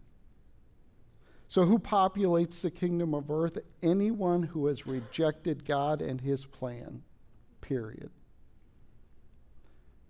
So, 1.49 1.65
who 1.65 1.79
populates 1.79 2.61
the 2.61 2.69
kingdom 2.69 3.15
of 3.15 3.31
earth? 3.31 3.57
Anyone 3.81 4.43
who 4.43 4.67
has 4.67 4.85
rejected 4.85 5.65
God 5.65 5.99
and 5.99 6.21
his 6.21 6.45
plan, 6.45 7.01
period. 7.59 8.11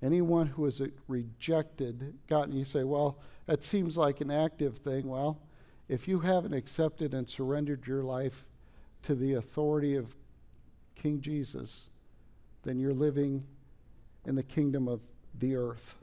Anyone 0.04 0.47
who 0.47 0.65
has 0.65 0.82
rejected 1.08 2.13
God, 2.28 2.49
and 2.49 2.60
you 2.60 2.65
say, 2.65 2.84
well, 2.84 3.19
that 3.45 3.63
seems 3.63 3.95
like 3.97 4.19
an 4.19 4.30
active 4.30 4.78
thing. 4.80 5.08
Well, 5.08 5.39
if 5.88 6.10
you 6.10 6.19
haven't 6.19 6.54
accepted 6.54 7.13
and 7.13 7.28
surrendered 7.28 7.88
your 7.88 8.04
life 8.04 8.45
to 9.04 9.15
the 9.15 9.36
authority 9.36 9.95
of 9.95 10.13
King 10.95 11.21
Jesus, 11.21 11.89
then 12.63 12.80
you're 12.80 12.93
living 12.93 13.45
in 14.25 14.36
the 14.36 14.43
kingdom 14.43 14.89
of 14.89 14.99
the 15.39 15.56
earth. 15.56 15.95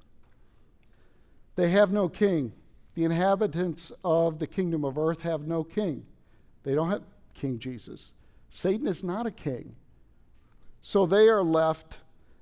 They 1.57 1.69
have 1.71 1.93
no 1.93 2.09
king. 2.09 2.53
The 2.97 3.05
inhabitants 3.05 3.93
of 4.03 4.39
the 4.39 4.47
kingdom 4.47 4.83
of 4.83 4.97
earth 4.97 5.21
have 5.21 5.47
no 5.47 5.63
king. 5.63 6.05
They 6.63 6.75
don't 6.75 6.91
have 6.91 7.03
King 7.35 7.59
Jesus. 7.59 8.13
Satan 8.49 8.87
is 8.87 9.05
not 9.05 9.27
a 9.27 9.31
king. 9.31 9.77
So 10.81 11.05
they 11.05 11.29
are 11.29 11.43
left, 11.43 11.99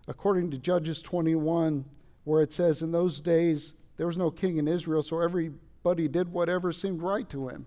according 0.07 0.53
to 0.53 0.59
Judges 0.59 1.03
21, 1.03 1.85
where 2.23 2.41
it 2.41 2.53
says, 2.53 2.83
In 2.83 2.93
those 2.93 3.21
days 3.21 3.75
there 3.97 4.07
was 4.07 4.17
no 4.17 4.31
king 4.31 4.59
in 4.59 4.69
Israel, 4.69 5.03
so 5.03 5.21
everybody 5.21 6.07
did 6.07 6.33
whatever 6.33 6.73
seemed 6.73 7.03
right 7.03 7.29
to 7.31 7.49
him. 7.49 7.67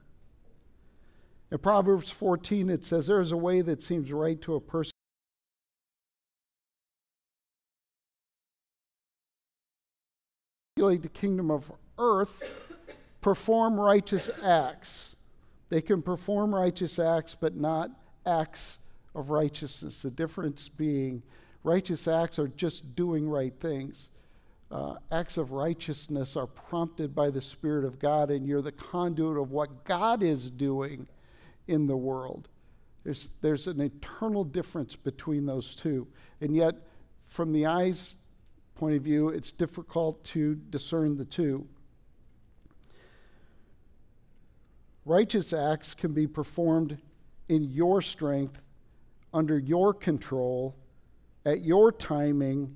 In 1.52 1.58
Proverbs 1.58 2.10
14, 2.10 2.70
it 2.70 2.86
says, 2.86 3.08
There 3.08 3.20
is 3.20 3.34
a 3.34 3.38
way 3.38 3.60
that 3.60 3.84
seems 3.84 4.14
right 4.14 4.42
to 4.44 4.56
a 4.56 4.62
person. 4.62 4.94
The 10.78 11.10
kingdom 11.14 11.52
of 11.52 11.70
earth 11.98 12.67
perform 13.28 13.78
righteous 13.78 14.30
acts. 14.42 15.18
They 15.68 15.82
can 15.82 16.02
perform 16.02 16.56
righteous 16.56 16.98
acts, 16.98 17.36
but 17.38 17.58
not 17.58 17.92
acts 18.26 18.80
of 19.16 19.32
righteousness. 19.32 20.02
The 20.02 20.12
difference 20.12 20.70
being 20.70 21.22
righteous 21.62 22.08
acts 22.08 22.40
are 22.40 22.48
just 22.48 22.96
doing 22.96 23.28
right 23.28 23.54
things. 23.60 24.12
Uh, 24.72 24.96
acts 25.12 25.36
of 25.36 25.52
righteousness 25.52 26.38
are 26.38 26.48
prompted 26.48 27.14
by 27.14 27.30
the 27.30 27.42
Spirit 27.42 27.84
of 27.84 28.00
God, 28.00 28.32
and 28.32 28.48
you're 28.48 28.62
the 28.62 28.72
conduit 28.72 29.38
of 29.38 29.52
what 29.52 29.84
God 29.84 30.24
is 30.24 30.50
doing 30.50 31.06
in 31.68 31.86
the 31.86 31.98
world. 31.98 32.48
There's, 33.04 33.28
there's 33.42 33.68
an 33.68 33.82
eternal 33.82 34.46
difference 34.46 34.96
between 34.96 35.46
those 35.46 35.76
two. 35.76 36.08
And 36.40 36.56
yet, 36.56 36.76
from 37.26 37.52
the 37.52 37.66
eyes 37.66 38.16
point 38.76 38.96
of 38.96 39.02
view, 39.02 39.28
it's 39.28 39.52
difficult 39.52 40.24
to 40.24 40.56
discern 40.70 41.18
the 41.18 41.26
two. 41.26 41.68
Righteous 45.08 45.54
acts 45.54 45.94
can 45.94 46.12
be 46.12 46.28
performed 46.28 46.98
in 47.48 47.64
your 47.64 48.02
strength, 48.02 48.60
under 49.34 49.58
your 49.58 49.94
control, 49.94 50.76
at 51.46 51.62
your 51.62 51.94
timing, 51.94 52.76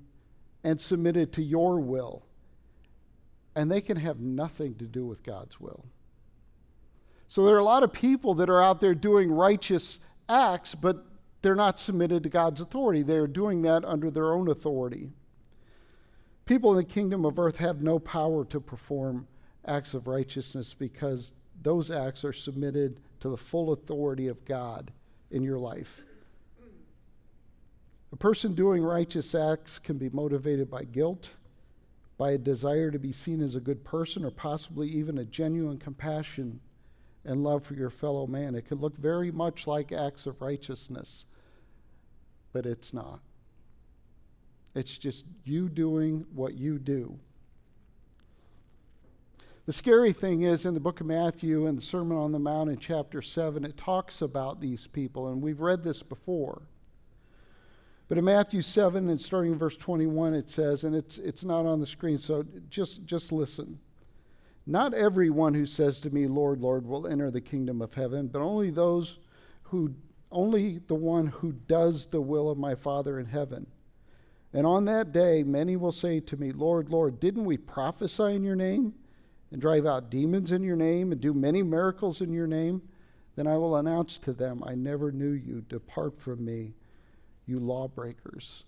and 0.64 0.80
submitted 0.80 1.34
to 1.34 1.44
your 1.44 1.82
will. 1.82 2.24
And 3.58 3.70
they 3.70 3.82
can 3.82 3.98
have 3.98 4.22
nothing 4.22 4.76
to 4.76 4.86
do 4.86 5.06
with 5.06 5.24
God's 5.24 5.60
will. 5.60 5.84
So 7.28 7.44
there 7.44 7.56
are 7.56 7.60
a 7.60 7.66
lot 7.66 7.84
of 7.84 7.92
people 7.92 8.34
that 8.36 8.50
are 8.50 8.64
out 8.64 8.80
there 8.80 8.96
doing 8.96 9.30
righteous 9.30 10.00
acts, 10.30 10.74
but 10.74 11.06
they're 11.42 11.54
not 11.54 11.82
submitted 11.82 12.24
to 12.24 12.30
God's 12.30 12.62
authority. 12.62 13.04
They're 13.04 13.28
doing 13.28 13.62
that 13.64 13.84
under 13.84 14.10
their 14.10 14.32
own 14.32 14.48
authority. 14.48 15.10
People 16.46 16.72
in 16.72 16.78
the 16.78 16.86
kingdom 16.86 17.26
of 17.26 17.40
earth 17.40 17.58
have 17.58 17.82
no 17.82 18.00
power 18.00 18.46
to 18.46 18.62
perform 18.62 19.28
acts 19.66 19.94
of 19.94 20.08
righteousness 20.08 20.74
because 20.74 21.34
those 21.62 21.92
acts 21.92 22.26
are 22.26 22.34
submitted 22.34 23.00
to 23.20 23.30
the 23.30 23.38
full 23.38 23.72
authority 23.74 24.28
of 24.28 24.44
God 24.46 24.92
in 25.30 25.44
your 25.44 25.60
life. 25.60 26.02
A 28.12 28.16
person 28.18 28.56
doing 28.56 28.84
righteous 28.84 29.34
acts 29.34 29.80
can 29.80 29.98
be 29.98 30.10
motivated 30.10 30.70
by 30.70 30.84
guilt, 30.84 31.30
by 32.18 32.32
a 32.32 32.38
desire 32.38 32.92
to 32.92 33.00
be 33.00 33.14
seen 33.14 33.42
as 33.42 33.56
a 33.56 33.62
good 33.62 33.84
person, 33.84 34.26
or 34.26 34.32
possibly 34.32 34.90
even 34.90 35.20
a 35.20 35.26
genuine 35.26 35.78
compassion 35.78 36.60
and 37.24 37.44
love 37.44 37.64
for 37.64 37.76
your 37.76 37.90
fellow 37.90 38.28
man. 38.28 38.56
It 38.56 38.68
can 38.68 38.80
look 38.80 38.98
very 38.98 39.32
much 39.32 39.68
like 39.68 39.92
acts 39.92 40.26
of 40.26 40.42
righteousness, 40.42 41.26
but 42.52 42.66
it's 42.66 42.94
not. 42.94 43.20
It's 44.76 44.98
just 44.98 45.26
you 45.44 45.70
doing 45.70 46.26
what 46.34 46.56
you 46.56 46.80
do. 46.80 47.18
The 49.72 49.78
scary 49.78 50.12
thing 50.12 50.42
is 50.42 50.66
in 50.66 50.74
the 50.74 50.82
book 50.82 51.00
of 51.00 51.08
Matthew 51.08 51.66
and 51.68 51.78
the 51.78 51.82
Sermon 51.82 52.18
on 52.18 52.34
the 52.34 52.40
Mount 52.40 52.70
in 52.70 52.78
chapter 52.78 53.22
7, 53.22 53.64
it 53.64 53.78
talks 53.78 54.22
about 54.22 54.60
these 54.60 54.86
people, 54.86 55.30
and 55.30 55.42
we've 55.42 55.62
read 55.62 55.82
this 55.82 56.04
before. 56.04 56.64
But 58.10 58.18
in 58.18 58.26
Matthew 58.26 58.64
7 58.64 59.08
and 59.08 59.22
starting 59.22 59.54
in 59.54 59.58
verse 59.58 59.78
21, 59.78 60.34
it 60.34 60.50
says, 60.50 60.84
and 60.84 60.94
it's, 60.94 61.20
it's 61.20 61.46
not 61.46 61.66
on 61.66 61.80
the 61.80 61.88
screen, 61.88 62.18
so 62.18 62.46
just, 62.70 63.06
just 63.06 63.32
listen. 63.32 63.80
Not 64.68 64.94
everyone 64.94 65.54
who 65.54 65.66
says 65.66 66.02
to 66.02 66.10
me, 66.10 66.28
Lord, 66.28 66.60
Lord, 66.60 66.86
will 66.86 67.08
enter 67.08 67.32
the 67.32 67.40
kingdom 67.40 67.82
of 67.82 67.94
heaven, 67.94 68.28
but 68.28 68.42
only 68.42 68.72
those 68.72 69.20
who, 69.64 69.96
only 70.34 70.82
the 70.88 70.96
one 70.96 71.28
who 71.28 71.54
does 71.54 72.08
the 72.08 72.20
will 72.20 72.50
of 72.50 72.58
my 72.58 72.76
Father 72.76 73.22
in 73.22 73.26
heaven. 73.26 73.66
And 74.52 74.68
on 74.68 74.84
that 74.84 75.14
day, 75.14 75.44
many 75.44 75.78
will 75.78 75.94
say 75.94 76.20
to 76.20 76.36
me, 76.36 76.52
Lord, 76.52 76.90
Lord, 76.90 77.22
didn't 77.22 77.46
we 77.46 77.56
prophesy 77.56 78.36
in 78.36 78.44
your 78.44 78.58
name? 78.58 78.96
And 79.52 79.62
drive 79.62 79.86
out 79.86 80.10
demons 80.10 80.52
in 80.52 80.64
your 80.64 80.76
name 80.76 81.12
and 81.12 81.20
do 81.20 81.34
many 81.34 81.62
miracles 81.62 82.22
in 82.22 82.32
your 82.32 82.48
name, 82.48 82.82
then 83.36 83.48
I 83.48 83.58
will 83.58 83.78
announce 83.78 84.18
to 84.20 84.34
them, 84.34 84.64
I 84.66 84.76
never 84.76 85.12
knew 85.12 85.32
you. 85.32 85.62
Depart 85.68 86.20
from 86.20 86.44
me, 86.44 86.74
you 87.46 87.60
lawbreakers. 87.60 88.64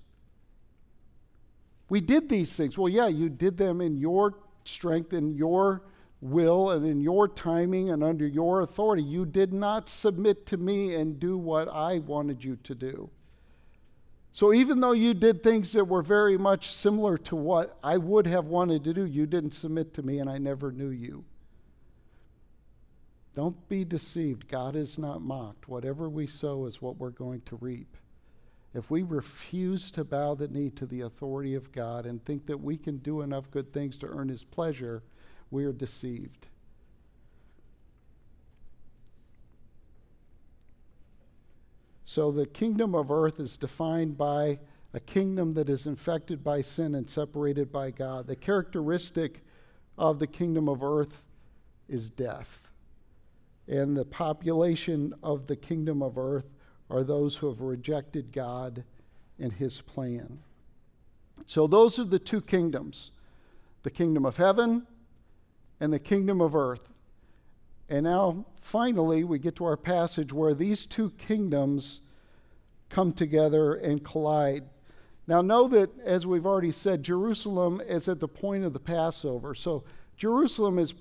We 1.90 2.02
did 2.02 2.30
these 2.30 2.54
things. 2.54 2.78
Well, 2.78 2.90
yeah, 2.90 3.08
you 3.08 3.30
did 3.30 3.58
them 3.58 3.82
in 3.82 3.98
your 3.98 4.36
strength, 4.64 5.14
in 5.14 5.36
your 5.36 5.84
will, 6.22 6.72
and 6.72 6.86
in 6.86 7.02
your 7.02 7.28
timing, 7.28 7.90
and 7.90 8.04
under 8.04 8.26
your 8.26 8.62
authority. 8.62 9.04
You 9.04 9.26
did 9.26 9.54
not 9.54 9.90
submit 9.90 10.46
to 10.48 10.58
me 10.58 10.96
and 10.96 11.20
do 11.20 11.38
what 11.38 11.68
I 11.68 12.00
wanted 12.00 12.44
you 12.44 12.58
to 12.64 12.74
do. 12.74 13.10
So 14.34 14.52
even 14.52 14.80
though 14.80 14.94
you 14.94 15.14
did 15.14 15.44
things 15.44 15.72
that 15.74 15.86
were 15.86 16.02
very 16.02 16.40
much 16.40 16.74
similar 16.74 17.20
to 17.20 17.36
what 17.36 17.78
I 17.84 17.98
would 17.98 18.26
have 18.26 18.46
wanted 18.46 18.84
to 18.84 18.94
do, 18.94 19.06
you 19.06 19.28
didn't 19.28 19.52
submit 19.52 19.94
to 19.94 20.02
me 20.02 20.18
and 20.18 20.28
I 20.28 20.40
never 20.40 20.72
knew 20.72 20.90
you. 20.90 21.24
Don't 23.36 23.70
be 23.70 23.86
deceived. 23.86 24.48
God 24.48 24.76
is 24.76 24.98
not 24.98 25.22
mocked. 25.22 25.70
Whatever 25.70 26.10
we 26.10 26.26
sow 26.26 26.66
is 26.66 26.82
what 26.82 26.98
we're 26.98 27.12
going 27.12 27.42
to 27.42 27.58
reap. 27.58 27.96
If 28.74 28.90
we 28.90 29.04
refuse 29.04 29.92
to 29.92 30.04
bow 30.04 30.34
the 30.34 30.48
knee 30.48 30.72
to 30.72 30.88
the 30.88 31.02
authority 31.02 31.54
of 31.54 31.72
God 31.72 32.08
and 32.08 32.24
think 32.26 32.48
that 32.48 32.60
we 32.60 32.76
can 32.76 32.98
do 32.98 33.22
enough 33.22 33.52
good 33.52 33.72
things 33.72 33.98
to 34.00 34.08
earn 34.08 34.30
his 34.30 34.44
pleasure, 34.44 35.04
we 35.52 35.64
are 35.64 35.72
deceived. 35.72 36.48
So 42.14 42.30
the 42.30 42.46
kingdom 42.46 42.94
of 42.94 43.10
earth 43.10 43.40
is 43.40 43.58
defined 43.58 44.20
by 44.20 44.60
a 44.94 45.00
kingdom 45.00 45.56
that 45.56 45.68
is 45.68 45.88
infected 45.88 46.44
by 46.44 46.62
sin 46.62 46.94
and 46.94 47.10
separated 47.10 47.72
by 47.72 47.90
God. 47.90 48.28
The 48.28 48.36
characteristic 48.36 49.44
of 49.98 50.20
the 50.20 50.28
kingdom 50.28 50.70
of 50.70 50.84
earth 50.84 51.24
is 51.90 52.12
death. 52.12 52.70
And 53.68 53.98
the 53.98 54.06
population 54.06 55.16
of 55.24 55.48
the 55.48 55.56
kingdom 55.56 56.04
of 56.04 56.20
earth 56.20 56.46
are 56.88 57.04
those 57.04 57.36
who 57.36 57.48
have 57.48 57.62
rejected 57.62 58.32
God 58.32 58.84
and 59.40 59.52
his 59.52 59.82
plan. 59.82 60.38
So 61.48 61.66
those 61.66 61.98
are 61.98 62.04
the 62.04 62.20
two 62.20 62.42
kingdoms 62.42 63.10
the 63.82 63.90
kingdom 63.90 64.24
of 64.24 64.38
heaven 64.38 64.86
and 65.80 65.92
the 65.92 65.98
kingdom 65.98 66.42
of 66.42 66.56
earth. 66.56 66.93
And 67.90 68.04
now, 68.04 68.46
finally, 68.62 69.24
we 69.24 69.40
get 69.40 69.56
to 69.58 69.66
our 69.66 69.78
passage 69.78 70.32
where 70.32 70.54
these 70.54 70.86
two 70.86 71.12
kingdoms 71.12 72.02
come 72.90 73.12
together 73.12 73.76
and 73.76 74.04
collide. 74.04 74.64
Now, 75.28 75.42
know 75.42 75.68
that, 75.68 75.90
as 76.04 76.26
we've 76.26 76.46
already 76.46 76.72
said, 76.72 77.04
Jerusalem 77.04 77.82
is 77.88 78.08
at 78.08 78.20
the 78.20 78.28
point 78.28 78.64
of 78.64 78.74
the 78.74 78.80
Passover. 78.80 79.54
So, 79.56 79.84
Jerusalem 80.18 80.80
is, 80.80 80.94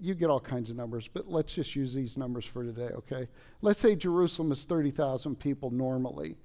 you 0.00 0.14
get 0.14 0.30
all 0.30 0.40
kinds 0.40 0.70
of 0.70 0.76
numbers, 0.76 1.08
but 1.12 1.28
let's 1.28 1.54
just 1.54 1.76
use 1.76 1.94
these 1.94 2.16
numbers 2.16 2.44
for 2.44 2.64
today, 2.64 2.90
okay? 2.94 3.28
Let's 3.62 3.80
say 3.80 3.94
Jerusalem 3.94 4.52
is 4.52 4.64
30,000 4.64 5.38
people 5.38 5.70
normally. 5.70 6.36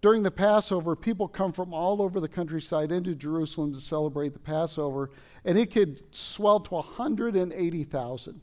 During 0.00 0.22
the 0.24 0.32
Passover, 0.32 0.96
people 0.96 1.28
come 1.28 1.52
from 1.52 1.72
all 1.72 2.02
over 2.02 2.20
the 2.20 2.28
countryside 2.28 2.90
into 2.90 3.14
Jerusalem 3.14 3.72
to 3.72 3.80
celebrate 3.80 4.32
the 4.32 4.40
Passover, 4.40 5.10
and 5.44 5.56
it 5.56 5.72
could 5.72 6.02
swell 6.14 6.58
to 6.60 6.74
180,000. 6.74 8.40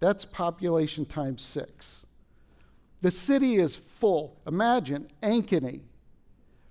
That's 0.00 0.24
population 0.24 1.04
times 1.04 1.42
six. 1.42 2.06
The 3.00 3.10
city 3.10 3.56
is 3.56 3.74
full. 3.76 4.40
Imagine 4.46 5.08
Ankeny 5.22 5.80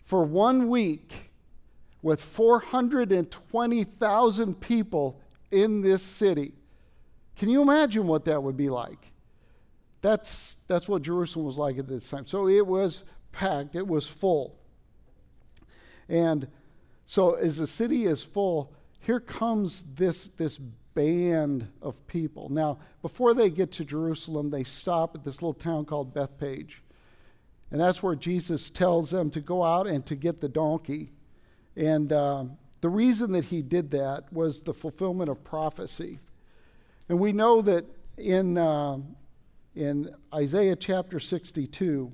for 0.04 0.24
one 0.24 0.70
week 0.70 1.32
with 2.02 2.22
420,000 2.22 4.62
people 4.62 5.20
in 5.52 5.82
this 5.82 6.04
city. 6.04 6.54
Can 7.36 7.50
you 7.50 7.62
imagine 7.62 8.08
what 8.08 8.26
that 8.26 8.42
would 8.42 8.58
be 8.58 8.70
like? 8.70 9.12
That's, 10.02 10.58
that's 10.68 10.88
what 10.88 11.02
Jerusalem 11.02 11.46
was 11.46 11.58
like 11.58 11.78
at 11.78 11.88
this 11.88 12.10
time. 12.10 12.26
So 12.26 12.48
it 12.48 12.66
was 12.66 13.04
packed, 13.32 13.76
it 13.76 13.88
was 13.88 14.08
full. 14.08 14.56
And 16.08 16.48
so 17.06 17.34
as 17.34 17.58
the 17.58 17.68
city 17.68 18.06
is 18.06 18.24
full, 18.24 18.74
here 19.00 19.20
comes 19.20 19.84
this, 19.96 20.30
this 20.38 20.60
band 20.98 21.68
of 21.84 22.08
people. 22.08 22.50
Now, 22.50 22.80
before 23.04 23.36
they 23.36 23.52
get 23.52 23.72
to 23.74 23.86
Jerusalem, 23.86 24.50
they 24.50 24.64
stop 24.64 25.14
at 25.14 25.24
this 25.24 25.36
little 25.36 25.54
town 25.54 25.86
called 25.86 26.12
Bethphage. 26.12 26.82
And 27.70 27.80
that's 27.80 28.02
where 28.02 28.16
Jesus 28.16 28.72
tells 28.72 29.12
them 29.12 29.30
to 29.32 29.40
go 29.40 29.64
out 29.64 29.86
and 29.86 30.04
to 30.08 30.16
get 30.16 30.42
the 30.42 30.50
donkey. 30.50 31.12
And 31.76 32.12
uh, 32.12 32.46
the 32.82 32.90
reason 32.90 33.32
that 33.34 33.46
he 33.46 33.62
did 33.62 33.92
that 33.92 34.34
was 34.34 34.62
the 34.62 34.74
fulfillment 34.74 35.30
of 35.30 35.44
prophecy. 35.44 36.18
And 37.10 37.20
we 37.20 37.32
know 37.32 37.62
that 37.62 37.86
in, 38.18 38.58
uh, 38.58 38.98
in 39.76 40.10
Isaiah 40.34 40.76
chapter 40.76 41.20
62, 41.20 42.12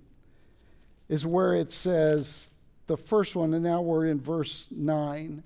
is 1.07 1.25
where 1.25 1.55
it 1.55 1.71
says, 1.71 2.47
the 2.87 2.97
first 2.97 3.37
one, 3.37 3.53
and 3.53 3.63
now 3.63 3.81
we're 3.81 4.07
in 4.07 4.19
verse 4.19 4.67
9 4.71 5.41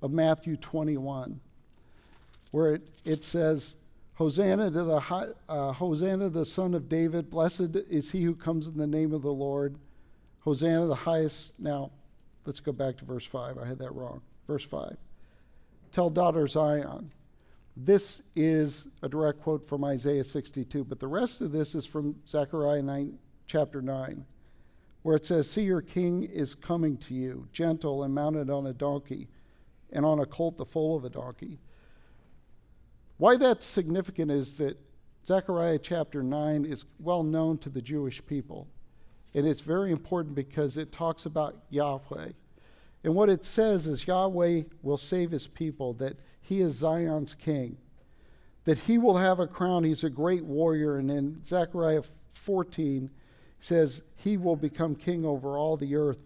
of 0.00 0.12
Matthew 0.12 0.56
21, 0.56 1.40
where 2.52 2.74
it, 2.74 2.82
it 3.04 3.24
says, 3.24 3.74
Hosanna 4.14 4.70
to 4.70 4.84
the 4.84 5.34
uh, 5.48 5.72
Hosanna 5.72 6.28
the 6.28 6.46
son 6.46 6.74
of 6.74 6.88
David, 6.88 7.30
blessed 7.30 7.76
is 7.90 8.10
he 8.10 8.22
who 8.22 8.34
comes 8.34 8.68
in 8.68 8.76
the 8.76 8.86
name 8.86 9.12
of 9.12 9.22
the 9.22 9.32
Lord. 9.32 9.76
Hosanna 10.40 10.86
the 10.86 10.94
highest. 10.94 11.52
Now, 11.58 11.90
let's 12.46 12.60
go 12.60 12.72
back 12.72 12.96
to 12.98 13.04
verse 13.04 13.26
5. 13.26 13.58
I 13.58 13.66
had 13.66 13.78
that 13.78 13.94
wrong. 13.94 14.20
Verse 14.46 14.64
5. 14.64 14.96
Tell 15.92 16.08
daughter 16.08 16.46
Zion. 16.46 17.10
This 17.76 18.22
is 18.36 18.86
a 19.02 19.08
direct 19.08 19.42
quote 19.42 19.66
from 19.66 19.82
Isaiah 19.82 20.24
62, 20.24 20.84
but 20.84 21.00
the 21.00 21.08
rest 21.08 21.40
of 21.40 21.52
this 21.52 21.74
is 21.74 21.86
from 21.86 22.14
Zechariah 22.28 22.82
9, 22.82 23.18
chapter 23.46 23.82
9 23.82 24.24
where 25.02 25.16
it 25.16 25.26
says, 25.26 25.50
See, 25.50 25.62
your 25.62 25.82
king 25.82 26.24
is 26.24 26.54
coming 26.54 26.96
to 26.98 27.14
you, 27.14 27.46
gentle 27.52 28.04
and 28.04 28.14
mounted 28.14 28.50
on 28.50 28.66
a 28.66 28.72
donkey, 28.72 29.28
and 29.92 30.06
on 30.06 30.20
a 30.20 30.26
colt 30.26 30.56
the 30.56 30.64
foal 30.64 30.96
of 30.96 31.04
a 31.04 31.10
donkey. 31.10 31.58
Why 33.18 33.36
that's 33.36 33.64
significant 33.64 34.30
is 34.30 34.56
that 34.58 34.78
Zechariah 35.26 35.78
chapter 35.78 36.22
9 36.22 36.64
is 36.64 36.84
well 36.98 37.22
known 37.22 37.58
to 37.58 37.68
the 37.68 37.82
Jewish 37.82 38.24
people. 38.26 38.66
And 39.34 39.46
it's 39.46 39.60
very 39.60 39.92
important 39.92 40.34
because 40.34 40.76
it 40.76 40.92
talks 40.92 41.26
about 41.26 41.56
Yahweh. 41.70 42.30
And 43.04 43.14
what 43.14 43.28
it 43.28 43.44
says 43.44 43.86
is 43.86 44.06
Yahweh 44.06 44.62
will 44.82 44.96
save 44.96 45.30
his 45.30 45.46
people, 45.46 45.94
that 45.94 46.16
he 46.40 46.60
is 46.60 46.74
Zion's 46.74 47.34
king, 47.34 47.76
that 48.64 48.78
he 48.78 48.98
will 48.98 49.16
have 49.16 49.40
a 49.40 49.46
crown. 49.46 49.84
He's 49.84 50.04
a 50.04 50.10
great 50.10 50.44
warrior. 50.44 50.98
And 50.98 51.10
in 51.10 51.44
Zechariah 51.44 52.02
14, 52.34 53.10
says, 53.62 54.02
He 54.16 54.36
will 54.36 54.56
become 54.56 54.94
king 54.94 55.24
over 55.24 55.56
all 55.56 55.76
the 55.76 55.96
earth, 55.96 56.22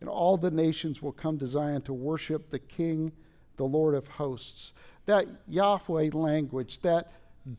and 0.00 0.10
all 0.10 0.36
the 0.36 0.50
nations 0.50 1.00
will 1.00 1.12
come 1.12 1.38
to 1.38 1.46
Zion 1.46 1.82
to 1.82 1.94
worship 1.94 2.50
the 2.50 2.58
King, 2.58 3.12
the 3.56 3.64
Lord 3.64 3.94
of 3.94 4.08
hosts. 4.08 4.72
That 5.06 5.26
Yahweh 5.48 6.10
language, 6.12 6.80
that 6.80 7.12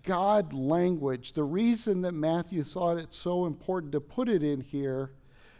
God 0.03 0.53
language, 0.53 1.34
the 1.34 1.43
reason 1.43 2.01
that 2.01 2.13
Matthew 2.13 2.63
thought 2.63 2.97
it 2.97 3.13
so 3.13 3.45
important 3.45 3.91
to 3.93 3.99
put 3.99 4.29
it 4.29 4.43
in 4.43 4.62
here 4.62 5.12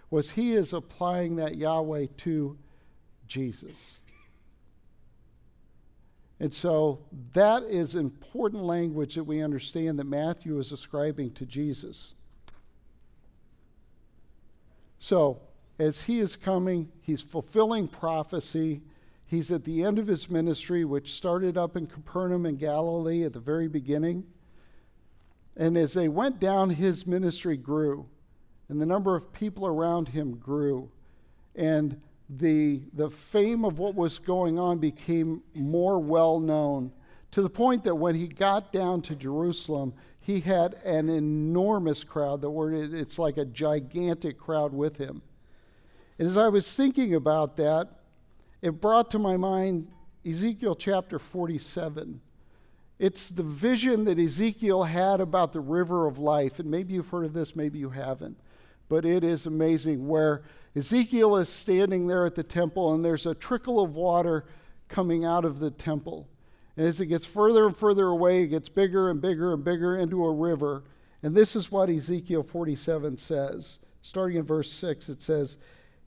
was 0.10 0.32
he 0.32 0.54
is 0.54 0.74
applying 0.74 1.36
that 1.38 1.58
Yahweh 1.58 2.08
to 2.18 2.58
Jesus. 3.28 4.00
And 6.40 6.54
so 6.54 7.00
that 7.34 7.64
is 7.64 7.96
important 7.96 8.64
language 8.64 9.16
that 9.16 9.24
we 9.24 9.42
understand 9.42 9.98
that 10.00 10.06
Matthew 10.06 10.60
is 10.60 10.72
ascribing 10.72 11.32
to 11.32 11.46
Jesus. 11.46 12.14
So, 15.00 15.42
as 15.80 16.04
he 16.04 16.20
is 16.20 16.36
coming, 16.36 16.90
he's 17.02 17.22
fulfilling 17.22 17.88
prophecy. 17.88 18.82
He's 19.34 19.52
at 19.52 19.64
the 19.64 19.84
end 19.84 19.98
of 19.98 20.06
his 20.06 20.30
ministry, 20.30 20.86
which 20.86 21.14
started 21.14 21.58
up 21.58 21.76
in 21.76 21.88
Capernaum 21.88 22.46
in 22.46 22.56
Galilee 22.56 23.24
at 23.24 23.34
the 23.34 23.40
very 23.40 23.68
beginning. 23.68 24.26
And 25.58 25.76
as 25.76 25.94
they 25.94 26.08
went 26.08 26.40
down, 26.40 26.70
his 26.70 27.08
ministry 27.08 27.58
grew, 27.58 28.06
and 28.70 28.80
the 28.80 28.86
number 28.86 29.16
of 29.16 29.34
people 29.34 29.66
around 29.66 30.08
him 30.10 30.36
grew. 30.36 30.92
And 31.56 32.00
the, 32.30 32.82
the 32.94 33.10
fame 33.10 33.66
of 33.66 33.80
what 33.80 33.96
was 33.96 34.20
going 34.20 34.60
on 34.60 34.78
became 34.78 35.42
more 35.56 35.98
well 35.98 36.40
known 36.40 36.92
to 37.32 37.42
the 37.42 37.50
point 37.50 37.84
that 37.86 37.96
when 37.96 38.14
he 38.14 38.28
got 38.28 38.72
down 38.72 39.02
to 39.02 39.16
Jerusalem, 39.16 39.94
he 40.20 40.42
had 40.42 40.76
an 40.86 41.10
enormous 41.10 42.04
crowd. 42.04 42.42
The 42.42 42.52
word 42.52 42.94
it's 42.94 43.18
like 43.18 43.38
a 43.38 43.46
gigantic 43.46 44.38
crowd 44.38 44.74
with 44.74 44.98
him. 44.98 45.24
And 46.20 46.28
as 46.28 46.38
I 46.38 46.50
was 46.50 46.72
thinking 46.72 47.16
about 47.16 47.58
that, 47.58 48.03
it 48.64 48.80
brought 48.80 49.12
to 49.12 49.20
my 49.20 49.36
mind 49.36 49.90
Ezekiel 50.26 50.74
chapter 50.74 51.20
47. 51.20 52.22
It's 52.98 53.28
the 53.28 53.44
vision 53.44 54.06
that 54.06 54.18
Ezekiel 54.18 54.84
had 54.84 55.20
about 55.20 55.52
the 55.52 55.60
river 55.60 56.08
of 56.08 56.18
life. 56.18 56.60
And 56.60 56.72
maybe 56.72 56.94
you've 56.94 57.10
heard 57.10 57.26
of 57.26 57.34
this, 57.34 57.58
maybe 57.58 57.78
you 57.78 57.90
haven't. 57.90 58.40
But 58.88 59.04
it 59.04 59.26
is 59.26 59.48
amazing 59.48 60.08
where 60.08 60.44
Ezekiel 60.78 61.36
is 61.36 61.50
standing 61.50 62.08
there 62.08 62.26
at 62.26 62.36
the 62.36 62.44
temple 62.44 62.94
and 62.94 63.04
there's 63.04 63.26
a 63.26 63.36
trickle 63.36 63.84
of 63.84 63.96
water 63.96 64.46
coming 64.88 65.26
out 65.26 65.44
of 65.44 65.60
the 65.60 65.72
temple. 65.72 66.30
And 66.78 66.88
as 66.88 67.02
it 67.02 67.08
gets 67.08 67.26
further 67.26 67.66
and 67.66 67.76
further 67.76 68.08
away, 68.08 68.44
it 68.44 68.48
gets 68.48 68.70
bigger 68.70 69.10
and 69.10 69.20
bigger 69.20 69.52
and 69.52 69.62
bigger 69.62 69.98
into 69.98 70.24
a 70.24 70.32
river. 70.32 70.86
And 71.22 71.36
this 71.36 71.58
is 71.58 71.70
what 71.70 71.90
Ezekiel 71.90 72.44
47 72.44 73.18
says. 73.18 73.80
Starting 74.04 74.38
in 74.38 74.46
verse 74.46 74.72
6, 74.72 75.10
it 75.10 75.22
says, 75.22 75.58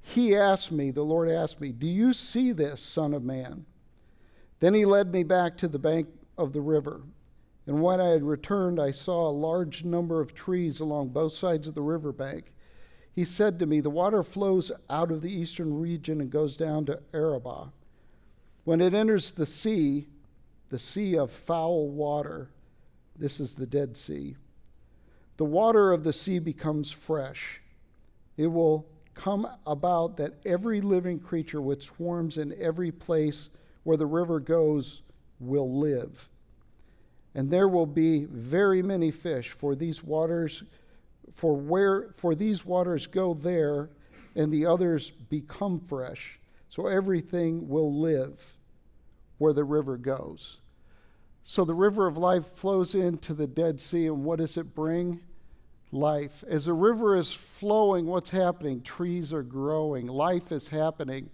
He 0.07 0.37
asked 0.37 0.71
me, 0.71 0.93
the 0.93 1.03
Lord 1.03 1.29
asked 1.29 1.61
me, 1.61 1.73
Do 1.73 1.89
you 1.89 2.13
see 2.13 2.53
this, 2.53 2.81
Son 2.81 3.13
of 3.13 3.25
Man? 3.25 3.67
Then 4.61 4.73
he 4.73 4.85
led 4.85 5.13
me 5.13 5.25
back 5.25 5.59
to 5.59 5.69
the 5.69 5.81
bank 5.81 6.07
of 6.39 6.53
the 6.53 6.61
river. 6.61 7.03
And 7.67 7.83
when 7.83 8.01
I 8.01 8.11
had 8.11 8.23
returned, 8.23 8.81
I 8.81 8.93
saw 8.93 9.29
a 9.29 9.33
large 9.33 9.85
number 9.85 10.21
of 10.21 10.33
trees 10.33 10.79
along 10.79 11.09
both 11.09 11.35
sides 11.35 11.67
of 11.67 11.75
the 11.75 11.83
river 11.83 12.13
bank. 12.13 12.53
He 13.17 13.25
said 13.25 13.59
to 13.59 13.67
me, 13.67 13.81
The 13.81 13.91
water 13.91 14.23
flows 14.23 14.71
out 14.89 15.11
of 15.11 15.23
the 15.23 15.33
eastern 15.33 15.77
region 15.81 16.21
and 16.21 16.31
goes 16.31 16.57
down 16.57 16.87
to 16.87 17.03
Arabah. 17.13 17.73
When 18.63 18.81
it 18.81 18.95
enters 18.95 19.33
the 19.33 19.45
sea, 19.45 20.07
the 20.71 20.79
sea 20.79 21.19
of 21.19 21.33
foul 21.33 21.89
water, 21.89 22.49
This 23.19 23.41
is 23.41 23.57
the 23.57 23.67
Dead 23.67 23.97
Sea. 23.97 24.37
The 25.37 25.45
water 25.45 25.93
of 25.93 26.05
the 26.05 26.13
sea 26.13 26.39
becomes 26.39 26.93
fresh. 26.93 27.61
It 28.37 28.47
will 28.47 28.87
come 29.17 29.49
about 29.67 30.17
that 30.19 30.35
every 30.45 30.81
living 30.81 31.19
creature 31.19 31.61
which 31.61 31.87
swarms 31.87 32.39
in 32.39 32.55
every 32.61 32.93
place 32.93 33.49
where 33.83 33.97
the 33.97 34.07
river 34.07 34.39
goes 34.39 35.03
will 35.41 35.79
live. 35.81 36.29
And 37.35 37.51
there 37.51 37.69
will 37.69 37.87
be 37.87 38.27
very 38.27 38.83
many 38.83 39.11
fish, 39.11 39.51
for 39.51 39.75
these 39.75 40.05
waters 40.05 40.63
for 41.35 41.57
where 41.57 42.15
for 42.17 42.35
these 42.35 42.65
waters 42.65 43.07
go 43.07 43.35
there 43.35 43.91
and 44.37 44.53
the 44.53 44.67
others 44.67 45.11
become 45.11 45.81
fresh. 45.81 46.39
So 46.69 46.87
everything 46.87 47.69
will 47.69 48.01
live 48.01 48.59
where 49.39 49.53
the 49.53 49.65
river 49.65 49.97
goes. 49.97 50.59
So 51.45 51.65
the 51.65 51.75
river 51.75 52.07
of 52.07 52.17
life 52.17 52.47
flows 52.55 52.95
into 52.95 53.33
the 53.33 53.47
Dead 53.47 53.81
Sea, 53.81 54.07
and 54.07 54.25
what 54.25 54.39
does 54.39 54.57
it 54.57 54.75
bring? 54.75 55.21
Life. 55.93 56.45
As 56.49 56.67
a 56.67 56.73
river 56.73 57.17
is 57.17 57.33
flowing, 57.33 58.07
what's 58.07 58.31
happening? 58.31 58.83
Trees 58.83 59.33
are 59.33 59.43
growing, 59.43 60.07
life 60.07 60.53
is 60.53 60.69
happening. 60.69 61.31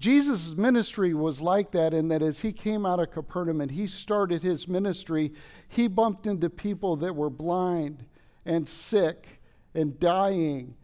Jesus' 0.00 0.54
ministry 0.56 1.14
was 1.14 1.40
like 1.40 1.70
that 1.70 1.94
in 1.94 2.08
that 2.08 2.20
as 2.20 2.40
he 2.40 2.52
came 2.52 2.84
out 2.84 3.00
of 3.00 3.10
Capernaum 3.10 3.60
and 3.60 3.70
he 3.70 3.86
started 3.86 4.42
his 4.42 4.68
ministry, 4.68 5.32
he 5.68 5.86
bumped 5.86 6.26
into 6.26 6.50
people 6.50 6.96
that 6.96 7.14
were 7.14 7.30
blind 7.30 8.04
and 8.44 8.68
sick 8.68 9.40
and 9.74 9.98
dying. 9.98 10.74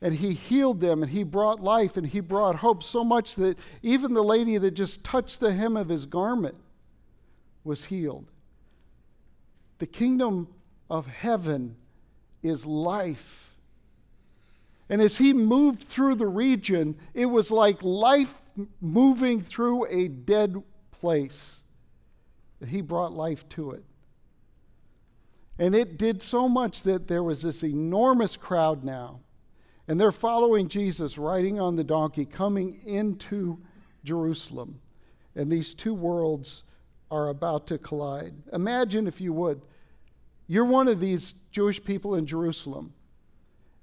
And 0.00 0.14
he 0.14 0.32
healed 0.32 0.80
them 0.80 1.02
and 1.02 1.10
he 1.10 1.24
brought 1.24 1.60
life 1.60 1.96
and 1.96 2.06
he 2.06 2.20
brought 2.20 2.54
hope 2.54 2.84
so 2.84 3.02
much 3.02 3.34
that 3.36 3.58
even 3.82 4.14
the 4.14 4.22
lady 4.22 4.56
that 4.58 4.72
just 4.72 5.02
touched 5.02 5.40
the 5.40 5.52
hem 5.52 5.76
of 5.76 5.88
his 5.88 6.06
garment 6.06 6.56
was 7.64 7.86
healed. 7.86 8.30
The 9.78 9.86
kingdom 9.86 10.46
of 10.88 11.06
heaven 11.06 11.74
is 12.48 12.66
life. 12.66 13.56
And 14.88 15.02
as 15.02 15.18
he 15.18 15.32
moved 15.32 15.82
through 15.82 16.14
the 16.14 16.26
region, 16.26 16.96
it 17.14 17.26
was 17.26 17.50
like 17.50 17.82
life 17.82 18.34
moving 18.80 19.42
through 19.42 19.86
a 19.86 20.08
dead 20.08 20.62
place. 20.90 21.62
He 22.66 22.80
brought 22.80 23.12
life 23.12 23.48
to 23.50 23.72
it. 23.72 23.84
And 25.58 25.74
it 25.74 25.98
did 25.98 26.22
so 26.22 26.48
much 26.48 26.82
that 26.84 27.08
there 27.08 27.22
was 27.22 27.42
this 27.42 27.62
enormous 27.62 28.36
crowd 28.36 28.84
now. 28.84 29.20
And 29.88 30.00
they're 30.00 30.12
following 30.12 30.68
Jesus 30.68 31.18
riding 31.18 31.58
on 31.58 31.76
the 31.76 31.84
donkey, 31.84 32.24
coming 32.24 32.78
into 32.86 33.58
Jerusalem. 34.04 34.80
And 35.34 35.50
these 35.50 35.74
two 35.74 35.94
worlds 35.94 36.62
are 37.10 37.28
about 37.28 37.66
to 37.68 37.78
collide. 37.78 38.34
Imagine, 38.52 39.06
if 39.06 39.20
you 39.20 39.32
would, 39.32 39.62
you're 40.48 40.64
one 40.64 40.88
of 40.88 40.98
these 40.98 41.34
Jewish 41.52 41.82
people 41.84 42.14
in 42.14 42.26
Jerusalem. 42.26 42.94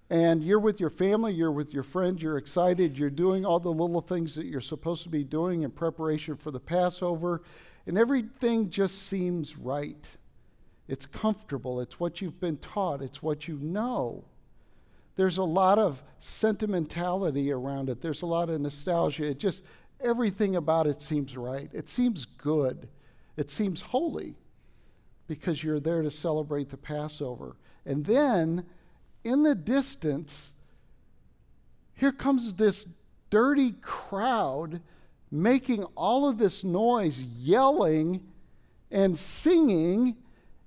And 0.09 0.43
you're 0.43 0.59
with 0.59 0.79
your 0.79 0.89
family, 0.89 1.33
you're 1.33 1.51
with 1.51 1.73
your 1.73 1.83
friends, 1.83 2.21
you're 2.21 2.37
excited, 2.37 2.97
you're 2.97 3.09
doing 3.09 3.45
all 3.45 3.59
the 3.59 3.71
little 3.71 4.01
things 4.01 4.35
that 4.35 4.45
you're 4.45 4.61
supposed 4.61 5.03
to 5.03 5.09
be 5.09 5.23
doing 5.23 5.63
in 5.63 5.71
preparation 5.71 6.35
for 6.35 6.51
the 6.51 6.59
Passover, 6.59 7.41
and 7.87 7.97
everything 7.97 8.69
just 8.69 9.03
seems 9.03 9.57
right. 9.57 10.05
It's 10.87 11.07
comfortable. 11.07 11.81
It's 11.81 11.99
what 11.99 12.21
you've 12.21 12.39
been 12.39 12.57
taught. 12.57 13.01
It's 13.01 13.23
what 13.23 13.47
you 13.47 13.57
know. 13.59 14.25
There's 15.15 15.39
a 15.39 15.43
lot 15.43 15.79
of 15.79 16.03
sentimentality 16.19 17.51
around 17.51 17.89
it. 17.89 18.01
There's 18.01 18.21
a 18.21 18.27
lot 18.27 18.49
of 18.49 18.61
nostalgia. 18.61 19.29
It 19.29 19.39
just, 19.39 19.63
everything 19.99 20.55
about 20.55 20.85
it 20.85 21.01
seems 21.01 21.35
right. 21.35 21.69
It 21.73 21.89
seems 21.89 22.25
good. 22.25 22.87
It 23.37 23.49
seems 23.49 23.81
holy 23.81 24.35
because 25.27 25.63
you're 25.63 25.79
there 25.79 26.01
to 26.01 26.11
celebrate 26.11 26.69
the 26.69 26.77
Passover. 26.77 27.55
And 27.85 28.05
then 28.05 28.65
in 29.23 29.43
the 29.43 29.55
distance, 29.55 30.51
here 31.93 32.11
comes 32.11 32.53
this 32.53 32.85
dirty 33.29 33.73
crowd 33.81 34.81
making 35.31 35.83
all 35.95 36.29
of 36.29 36.37
this 36.37 36.63
noise, 36.63 37.19
yelling 37.19 38.21
and 38.91 39.17
singing 39.17 40.15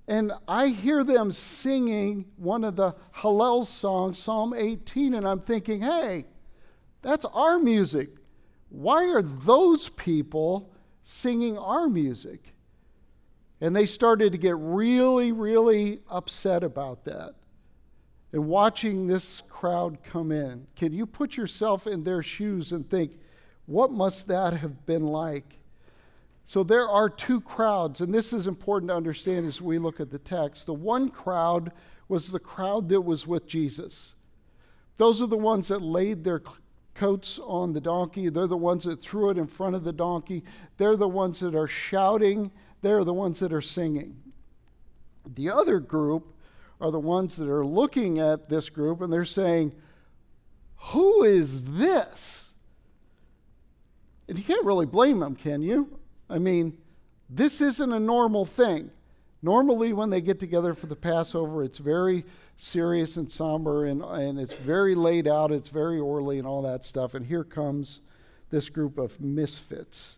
and 0.09 0.31
I 0.47 0.69
hear 0.69 1.03
them 1.03 1.31
singing 1.31 2.25
one 2.35 2.63
of 2.63 2.75
the 2.75 2.95
Hallel 3.15 3.67
songs, 3.67 4.17
Psalm 4.17 4.55
18, 4.57 5.13
and 5.13 5.27
I'm 5.27 5.39
thinking, 5.39 5.83
hey, 5.83 6.25
that's 7.03 7.25
our 7.25 7.59
music. 7.59 8.09
Why 8.69 9.03
are 9.11 9.21
those 9.21 9.89
people 9.89 10.73
singing 11.03 11.59
our 11.59 11.87
music? 11.87 12.55
And 13.61 13.75
they 13.75 13.85
started 13.85 14.31
to 14.31 14.37
get 14.37 14.55
really, 14.57 15.31
really 15.31 15.99
upset 16.09 16.63
about 16.63 17.03
that. 17.05 17.35
And 18.31 18.47
watching 18.47 19.07
this 19.07 19.41
crowd 19.49 19.97
come 20.03 20.31
in, 20.31 20.67
can 20.75 20.93
you 20.93 21.05
put 21.05 21.35
yourself 21.35 21.87
in 21.87 22.03
their 22.03 22.21
shoes 22.21 22.71
and 22.71 22.89
think, 22.89 23.11
what 23.65 23.91
must 23.91 24.27
that 24.27 24.53
have 24.53 24.85
been 24.85 25.05
like? 25.05 25.59
So 26.45 26.63
there 26.63 26.87
are 26.87 27.09
two 27.09 27.41
crowds, 27.41 28.01
and 28.01 28.13
this 28.13 28.33
is 28.33 28.47
important 28.47 28.89
to 28.89 28.95
understand 28.95 29.45
as 29.45 29.61
we 29.61 29.77
look 29.77 29.99
at 29.99 30.09
the 30.09 30.17
text. 30.17 30.65
The 30.65 30.73
one 30.73 31.09
crowd 31.09 31.71
was 32.07 32.31
the 32.31 32.39
crowd 32.39 32.89
that 32.89 33.01
was 33.01 33.27
with 33.27 33.45
Jesus. 33.45 34.15
Those 34.97 35.21
are 35.21 35.27
the 35.27 35.37
ones 35.37 35.67
that 35.67 35.81
laid 35.81 36.23
their 36.23 36.41
coats 36.99 37.39
on 37.45 37.71
the 37.71 37.79
donkey. 37.79 38.27
They're 38.27 38.45
the 38.45 38.57
ones 38.57 38.83
that 38.83 39.01
threw 39.01 39.29
it 39.29 39.37
in 39.37 39.47
front 39.47 39.73
of 39.73 39.85
the 39.85 39.93
donkey. 39.93 40.43
They're 40.77 40.97
the 40.97 41.07
ones 41.07 41.39
that 41.39 41.55
are 41.55 41.67
shouting. 41.67 42.51
They're 42.81 43.05
the 43.05 43.13
ones 43.13 43.39
that 43.39 43.53
are 43.53 43.61
singing. 43.61 44.17
The 45.33 45.49
other 45.49 45.79
group 45.79 46.35
are 46.81 46.91
the 46.91 46.99
ones 46.99 47.37
that 47.37 47.49
are 47.49 47.65
looking 47.65 48.19
at 48.19 48.49
this 48.49 48.67
group 48.67 48.99
and 48.99 49.11
they're 49.11 49.23
saying, 49.23 49.71
Who 50.91 51.23
is 51.23 51.63
this? 51.63 52.51
And 54.27 54.37
you 54.37 54.43
can't 54.43 54.65
really 54.65 54.85
blame 54.85 55.19
them, 55.19 55.35
can 55.35 55.61
you? 55.61 55.97
I 56.29 56.37
mean, 56.37 56.77
this 57.29 57.61
isn't 57.61 57.93
a 57.93 57.99
normal 57.99 58.45
thing. 58.45 58.91
Normally, 59.41 59.93
when 59.93 60.09
they 60.09 60.21
get 60.21 60.39
together 60.39 60.73
for 60.73 60.87
the 60.87 60.95
Passover, 60.95 61.63
it's 61.63 61.77
very 61.77 62.25
serious 62.57 63.15
and 63.15 63.31
somber 63.31 63.85
and, 63.85 64.03
and 64.03 64.37
it's 64.37 64.55
very 64.55 64.95
laid 64.95 65.27
out, 65.27 65.51
it's 65.51 65.69
very 65.69 65.97
orderly 65.97 66.39
and 66.39 66.47
all 66.47 66.61
that 66.63 66.83
stuff. 66.83 67.13
And 67.13 67.25
here 67.25 67.45
comes 67.45 68.01
this 68.49 68.69
group 68.69 68.97
of 68.97 69.19
misfits, 69.21 70.17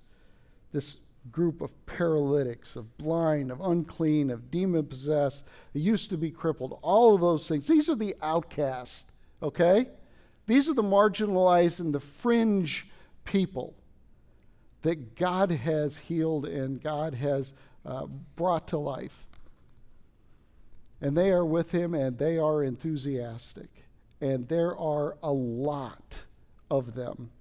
this 0.71 0.97
group 1.31 1.61
of 1.61 1.69
paralytics, 1.85 2.75
of 2.75 2.97
blind, 2.97 3.51
of 3.51 3.61
unclean, 3.61 4.31
of 4.31 4.49
demon 4.49 4.85
possessed, 4.85 5.43
used 5.73 6.09
to 6.09 6.17
be 6.17 6.31
crippled, 6.31 6.79
all 6.81 7.13
of 7.13 7.21
those 7.21 7.47
things. 7.47 7.67
These 7.67 7.89
are 7.89 7.95
the 7.95 8.15
outcasts, 8.23 9.05
okay? 9.43 9.87
These 10.47 10.67
are 10.67 10.73
the 10.73 10.81
marginalized 10.81 11.79
and 11.79 11.93
the 11.93 11.99
fringe 11.99 12.87
people 13.23 13.75
that 14.81 15.15
God 15.15 15.51
has 15.51 15.97
healed 15.97 16.45
and 16.45 16.81
God 16.81 17.13
has 17.13 17.53
uh, 17.85 18.05
brought 18.35 18.67
to 18.69 18.77
life. 18.77 19.27
And 21.01 21.17
they 21.17 21.31
are 21.31 21.45
with 21.45 21.71
him 21.71 21.93
and 21.93 22.17
they 22.17 22.37
are 22.37 22.63
enthusiastic. 22.63 23.69
And 24.19 24.47
there 24.47 24.77
are 24.77 25.17
a 25.23 25.31
lot 25.31 26.15
of 26.69 26.93
them. 26.93 27.31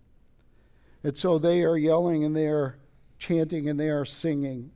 And 1.05 1.17
so 1.17 1.39
they 1.39 1.63
are 1.63 1.77
yelling 1.77 2.25
and 2.25 2.35
they 2.35 2.47
are 2.47 2.77
chanting 3.19 3.69
and 3.69 3.79
they 3.79 3.91
are 3.91 4.05
singing. 4.05 4.71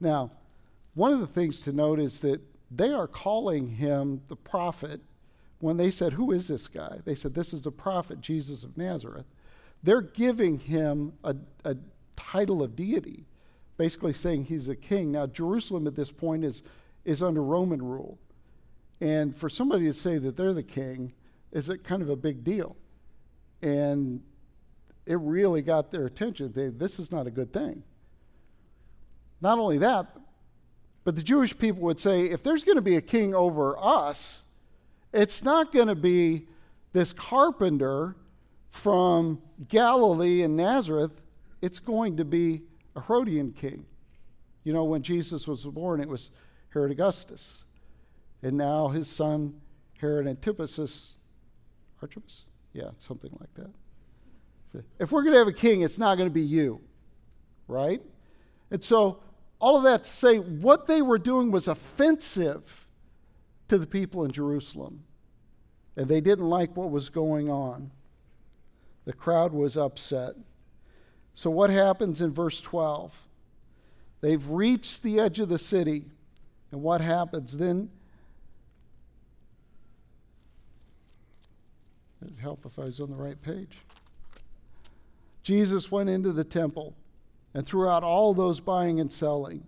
Now, 0.00 0.30
one 0.94 1.12
of 1.12 1.20
the 1.20 1.26
things 1.26 1.60
to 1.62 1.72
note 1.72 2.00
is 2.00 2.20
that 2.20 2.40
they 2.70 2.90
are 2.90 3.06
calling 3.06 3.68
him 3.68 4.22
the 4.28 4.36
prophet 4.36 5.00
when 5.60 5.76
they 5.76 5.90
said, 5.90 6.12
Who 6.14 6.32
is 6.32 6.48
this 6.48 6.68
guy? 6.68 6.98
They 7.04 7.14
said, 7.14 7.34
This 7.34 7.52
is 7.52 7.62
the 7.62 7.70
prophet, 7.70 8.20
Jesus 8.20 8.64
of 8.64 8.76
Nazareth. 8.76 9.26
They're 9.82 10.02
giving 10.02 10.58
him 10.58 11.12
a, 11.22 11.36
a 11.64 11.76
title 12.16 12.62
of 12.62 12.74
deity, 12.74 13.24
basically 13.76 14.12
saying 14.12 14.44
he's 14.44 14.68
a 14.68 14.76
king. 14.76 15.12
Now, 15.12 15.26
Jerusalem 15.26 15.86
at 15.86 15.94
this 15.94 16.10
point 16.10 16.44
is, 16.44 16.62
is 17.04 17.22
under 17.22 17.42
Roman 17.42 17.82
rule. 17.82 18.18
And 19.00 19.36
for 19.36 19.48
somebody 19.48 19.86
to 19.86 19.94
say 19.94 20.18
that 20.18 20.36
they're 20.36 20.54
the 20.54 20.62
king 20.62 21.12
is 21.52 21.68
a 21.68 21.76
kind 21.76 22.02
of 22.02 22.08
a 22.08 22.16
big 22.16 22.44
deal. 22.44 22.76
And 23.62 24.22
it 25.04 25.18
really 25.20 25.62
got 25.62 25.90
their 25.90 26.06
attention. 26.06 26.52
They, 26.54 26.68
this 26.68 26.98
is 26.98 27.12
not 27.12 27.26
a 27.26 27.30
good 27.30 27.52
thing. 27.52 27.82
Not 29.40 29.58
only 29.58 29.78
that, 29.78 30.06
but 31.04 31.14
the 31.14 31.22
Jewish 31.22 31.56
people 31.56 31.82
would 31.82 32.00
say 32.00 32.24
if 32.24 32.42
there's 32.42 32.64
going 32.64 32.76
to 32.76 32.82
be 32.82 32.96
a 32.96 33.00
king 33.00 33.34
over 33.34 33.76
us, 33.78 34.44
it's 35.12 35.44
not 35.44 35.72
going 35.72 35.88
to 35.88 35.94
be 35.94 36.48
this 36.92 37.12
carpenter 37.12 38.16
from 38.70 39.40
Galilee 39.68 40.42
and 40.42 40.56
Nazareth, 40.56 41.12
it's 41.62 41.78
going 41.78 42.16
to 42.16 42.24
be 42.24 42.62
a 42.96 43.00
Herodian 43.02 43.52
king. 43.52 43.84
You 44.64 44.72
know, 44.72 44.84
when 44.84 45.02
Jesus 45.02 45.46
was 45.46 45.64
born, 45.64 46.00
it 46.00 46.08
was 46.08 46.30
Herod 46.70 46.90
Augustus. 46.90 47.62
And 48.42 48.56
now 48.56 48.88
his 48.88 49.08
son, 49.08 49.54
Herod 49.98 50.26
Antipas, 50.26 50.78
Archibus? 52.02 52.44
Yeah, 52.72 52.90
something 52.98 53.30
like 53.38 53.54
that. 53.54 53.70
If 54.98 55.12
we're 55.12 55.22
going 55.22 55.32
to 55.32 55.38
have 55.38 55.48
a 55.48 55.52
king, 55.52 55.82
it's 55.82 55.98
not 55.98 56.16
going 56.16 56.28
to 56.28 56.34
be 56.34 56.42
you, 56.42 56.80
right? 57.66 58.02
And 58.70 58.82
so 58.82 59.20
all 59.58 59.76
of 59.78 59.84
that 59.84 60.04
to 60.04 60.10
say 60.10 60.38
what 60.38 60.86
they 60.86 61.00
were 61.00 61.18
doing 61.18 61.50
was 61.50 61.68
offensive 61.68 62.86
to 63.68 63.78
the 63.78 63.86
people 63.86 64.24
in 64.24 64.32
Jerusalem. 64.32 65.04
And 65.96 66.08
they 66.08 66.20
didn't 66.20 66.48
like 66.48 66.76
what 66.76 66.90
was 66.90 67.08
going 67.08 67.48
on. 67.48 67.90
The 69.06 69.14
crowd 69.14 69.52
was 69.52 69.78
upset. 69.78 70.34
So, 71.36 71.50
what 71.50 71.68
happens 71.68 72.22
in 72.22 72.32
verse 72.32 72.60
12? 72.62 73.14
They've 74.22 74.48
reached 74.48 75.02
the 75.02 75.20
edge 75.20 75.38
of 75.38 75.50
the 75.50 75.58
city. 75.58 76.06
And 76.72 76.82
what 76.82 77.02
happens? 77.02 77.56
Then, 77.56 77.90
it'd 82.22 82.38
help 82.38 82.64
if 82.64 82.78
I 82.78 82.86
was 82.86 83.00
on 83.00 83.10
the 83.10 83.16
right 83.16 83.40
page. 83.40 83.76
Jesus 85.42 85.92
went 85.92 86.08
into 86.08 86.32
the 86.32 86.42
temple 86.42 86.94
and 87.52 87.64
throughout 87.66 88.02
all 88.02 88.32
those 88.32 88.58
buying 88.58 88.98
and 88.98 89.12
selling. 89.12 89.62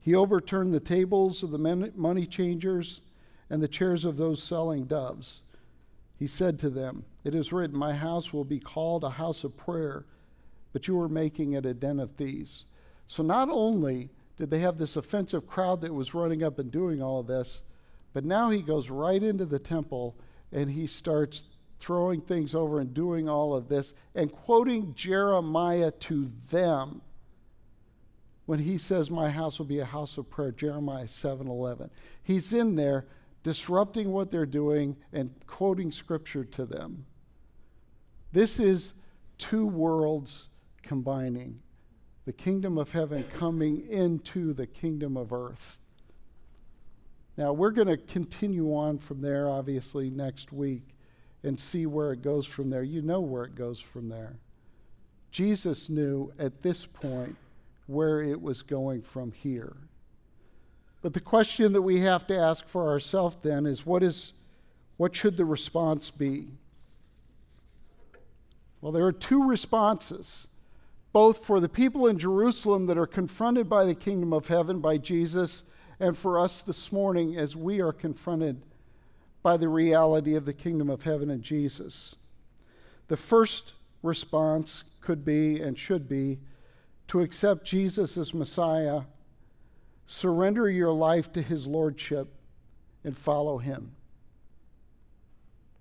He 0.00 0.14
overturned 0.14 0.72
the 0.72 0.80
tables 0.80 1.42
of 1.42 1.50
the 1.50 1.92
money 1.96 2.26
changers 2.26 3.00
and 3.48 3.62
the 3.62 3.68
chairs 3.68 4.04
of 4.04 4.18
those 4.18 4.42
selling 4.42 4.84
doves. 4.84 5.40
He 6.18 6.26
said 6.26 6.58
to 6.58 6.68
them, 6.68 7.04
It 7.24 7.34
is 7.34 7.52
written, 7.54 7.76
My 7.76 7.94
house 7.94 8.34
will 8.34 8.44
be 8.44 8.60
called 8.60 9.02
a 9.02 9.10
house 9.10 9.44
of 9.44 9.56
prayer, 9.56 10.04
but 10.72 10.86
you 10.86 10.96
were 10.96 11.08
making 11.08 11.52
it 11.54 11.66
a 11.66 11.74
den 11.74 12.00
of 12.00 12.12
thieves. 12.12 12.64
So 13.06 13.22
not 13.22 13.48
only 13.50 14.10
did 14.36 14.50
they 14.50 14.60
have 14.60 14.78
this 14.78 14.96
offensive 14.96 15.46
crowd 15.46 15.80
that 15.82 15.92
was 15.92 16.14
running 16.14 16.42
up 16.42 16.58
and 16.58 16.70
doing 16.70 17.02
all 17.02 17.20
of 17.20 17.26
this, 17.26 17.62
but 18.12 18.24
now 18.24 18.50
he 18.50 18.62
goes 18.62 18.90
right 18.90 19.22
into 19.22 19.46
the 19.46 19.58
temple 19.58 20.16
and 20.52 20.70
he 20.70 20.86
starts 20.86 21.44
throwing 21.80 22.20
things 22.20 22.54
over 22.54 22.78
and 22.78 22.92
doing 22.92 23.28
all 23.28 23.54
of 23.54 23.68
this 23.68 23.94
and 24.14 24.30
quoting 24.30 24.94
Jeremiah 24.94 25.90
to 25.92 26.30
them 26.50 27.00
when 28.44 28.58
he 28.58 28.76
says 28.76 29.10
my 29.10 29.30
house 29.30 29.58
will 29.58 29.66
be 29.66 29.78
a 29.78 29.84
house 29.84 30.18
of 30.18 30.28
prayer 30.28 30.52
Jeremiah 30.52 31.06
7:11 31.06 31.88
he's 32.22 32.52
in 32.52 32.76
there 32.76 33.06
disrupting 33.42 34.12
what 34.12 34.30
they're 34.30 34.44
doing 34.44 34.94
and 35.12 35.32
quoting 35.46 35.90
scripture 35.90 36.44
to 36.44 36.66
them 36.66 37.06
this 38.32 38.60
is 38.60 38.92
two 39.38 39.66
worlds 39.66 40.49
combining 40.82 41.60
the 42.26 42.32
kingdom 42.32 42.78
of 42.78 42.92
heaven 42.92 43.24
coming 43.36 43.86
into 43.88 44.52
the 44.52 44.66
kingdom 44.66 45.16
of 45.16 45.32
earth 45.32 45.78
now 47.36 47.52
we're 47.52 47.70
going 47.70 47.88
to 47.88 47.96
continue 47.96 48.74
on 48.74 48.98
from 48.98 49.20
there 49.22 49.48
obviously 49.48 50.10
next 50.10 50.52
week 50.52 50.94
and 51.42 51.58
see 51.58 51.86
where 51.86 52.12
it 52.12 52.22
goes 52.22 52.46
from 52.46 52.70
there. 52.70 52.82
You 52.82 53.02
know 53.02 53.20
where 53.20 53.44
it 53.44 53.54
goes 53.54 53.80
from 53.80 54.08
there. 54.08 54.36
Jesus 55.30 55.88
knew 55.88 56.32
at 56.38 56.62
this 56.62 56.84
point 56.84 57.36
where 57.86 58.22
it 58.22 58.40
was 58.40 58.62
going 58.62 59.02
from 59.02 59.32
here. 59.32 59.76
But 61.02 61.14
the 61.14 61.20
question 61.20 61.72
that 61.72 61.82
we 61.82 62.00
have 62.00 62.26
to 62.26 62.36
ask 62.36 62.68
for 62.68 62.88
ourselves 62.88 63.36
then 63.42 63.64
is 63.64 63.86
what 63.86 64.02
is 64.02 64.32
what 64.98 65.16
should 65.16 65.38
the 65.38 65.46
response 65.46 66.10
be? 66.10 66.48
Well, 68.82 68.92
there 68.92 69.06
are 69.06 69.12
two 69.12 69.44
responses, 69.48 70.46
both 71.12 71.44
for 71.44 71.60
the 71.60 71.68
people 71.68 72.06
in 72.06 72.18
Jerusalem 72.18 72.86
that 72.86 72.98
are 72.98 73.06
confronted 73.06 73.68
by 73.68 73.84
the 73.84 73.94
kingdom 73.94 74.32
of 74.32 74.46
heaven 74.46 74.80
by 74.80 74.96
Jesus, 74.96 75.64
and 75.98 76.16
for 76.16 76.38
us 76.38 76.62
this 76.62 76.92
morning 76.92 77.36
as 77.36 77.56
we 77.56 77.80
are 77.80 77.92
confronted 77.92 78.62
by 79.42 79.56
the 79.56 79.68
reality 79.68 80.34
of 80.34 80.44
the 80.44 80.52
kingdom 80.52 80.88
of 80.88 81.02
heaven 81.02 81.30
and 81.30 81.42
Jesus. 81.42 82.16
The 83.08 83.16
first 83.16 83.74
response 84.02 84.84
could 85.00 85.24
be 85.24 85.60
and 85.60 85.78
should 85.78 86.08
be 86.08 86.38
to 87.08 87.20
accept 87.20 87.64
Jesus 87.64 88.16
as 88.16 88.32
Messiah, 88.32 89.02
surrender 90.06 90.70
your 90.70 90.92
life 90.92 91.32
to 91.32 91.42
his 91.42 91.66
lordship, 91.66 92.28
and 93.02 93.16
follow 93.16 93.58
him. 93.58 93.90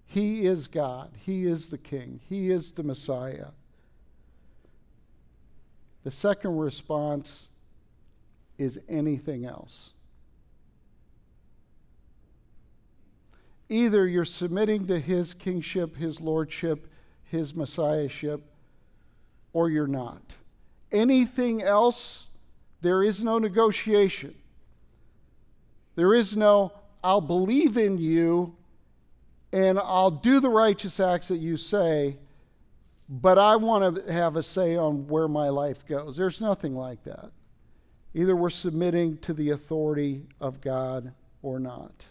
He 0.06 0.48
is 0.48 0.68
God, 0.68 1.12
he 1.24 1.46
is 1.46 1.68
the 1.68 1.78
King, 1.78 2.20
he 2.28 2.50
is 2.50 2.72
the 2.72 2.82
Messiah. 2.82 3.50
The 6.04 6.12
second 6.12 6.58
response 6.58 7.48
is 8.58 8.80
anything 8.88 9.46
else. 9.46 9.92
Either 13.70 14.08
you're 14.08 14.26
submitting 14.26 14.88
to 14.88 15.00
his 15.00 15.34
kingship, 15.34 15.96
his 15.96 16.20
lordship, 16.20 16.88
his 17.26 17.56
messiahship, 17.56 18.42
or 19.54 19.70
you're 19.70 19.88
not. 19.88 20.22
Anything 20.92 21.62
else, 21.62 22.26
there 22.82 23.04
is 23.04 23.24
no 23.24 23.38
negotiation. 23.38 24.34
There 25.96 26.16
is 26.16 26.36
no, 26.36 26.72
I'll 27.04 27.22
believe 27.22 27.78
in 27.78 27.98
you 27.98 28.56
and 29.52 29.80
I'll 29.80 30.12
do 30.12 30.40
the 30.40 30.50
righteous 30.50 31.00
acts 31.00 31.28
that 31.30 31.38
you 31.38 31.58
say, 31.58 32.18
but 33.10 33.40
I 33.40 33.56
want 33.56 34.06
to 34.06 34.14
have 34.14 34.36
a 34.36 34.44
say 34.44 34.76
on 34.76 35.08
where 35.08 35.28
my 35.28 35.50
life 35.50 35.86
goes. 35.88 36.16
There's 36.16 36.42
nothing 36.42 36.76
like 36.76 37.04
that. 37.06 37.32
Either 38.14 38.36
we're 38.36 38.52
submitting 38.52 39.18
to 39.20 39.34
the 39.34 39.50
authority 39.52 40.28
of 40.40 40.62
God 40.62 41.12
or 41.42 41.60
not. 41.60 42.06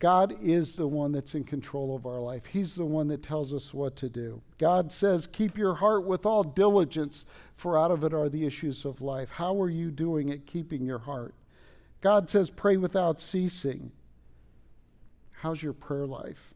God 0.00 0.36
is 0.42 0.74
the 0.74 0.86
one 0.86 1.12
that's 1.12 1.36
in 1.36 1.44
control 1.44 1.94
of 1.94 2.06
our 2.06 2.18
life. 2.18 2.44
He's 2.44 2.74
the 2.74 2.84
one 2.84 3.06
that 3.06 3.22
tells 3.22 3.54
us 3.54 3.72
what 3.72 3.94
to 3.96 4.08
do. 4.08 4.42
God 4.58 4.90
says, 4.90 5.28
Keep 5.28 5.56
your 5.56 5.74
heart 5.74 6.04
with 6.04 6.26
all 6.26 6.42
diligence, 6.42 7.24
for 7.56 7.78
out 7.78 7.92
of 7.92 8.02
it 8.02 8.12
are 8.12 8.28
the 8.28 8.44
issues 8.44 8.84
of 8.84 9.00
life. 9.00 9.30
How 9.30 9.60
are 9.62 9.70
you 9.70 9.92
doing 9.92 10.32
at 10.32 10.44
keeping 10.44 10.84
your 10.84 10.98
heart? 10.98 11.34
God 12.00 12.28
says, 12.28 12.50
Pray 12.50 12.78
without 12.78 13.20
ceasing. 13.20 13.92
How's 15.30 15.62
your 15.62 15.72
prayer 15.72 16.06
life? 16.06 16.51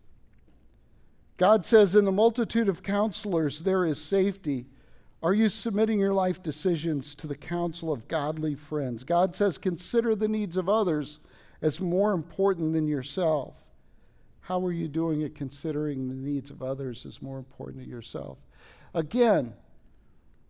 God 1.36 1.66
says, 1.66 1.94
In 1.94 2.04
the 2.04 2.12
multitude 2.12 2.68
of 2.68 2.82
counselors, 2.82 3.60
there 3.60 3.84
is 3.84 4.00
safety. 4.00 4.66
Are 5.22 5.34
you 5.34 5.48
submitting 5.48 5.98
your 5.98 6.14
life 6.14 6.42
decisions 6.42 7.14
to 7.16 7.26
the 7.26 7.36
counsel 7.36 7.92
of 7.92 8.08
godly 8.08 8.54
friends? 8.54 9.04
God 9.04 9.34
says, 9.34 9.58
Consider 9.58 10.14
the 10.14 10.28
needs 10.28 10.56
of 10.56 10.68
others 10.68 11.20
as 11.62 11.80
more 11.80 12.12
important 12.12 12.72
than 12.72 12.86
yourself. 12.86 13.54
How 14.40 14.64
are 14.64 14.72
you 14.72 14.88
doing 14.88 15.24
at 15.24 15.34
considering 15.34 16.08
the 16.08 16.14
needs 16.14 16.50
of 16.50 16.62
others 16.62 17.04
as 17.04 17.20
more 17.20 17.38
important 17.38 17.78
than 17.78 17.90
yourself? 17.90 18.38
Again, 18.94 19.52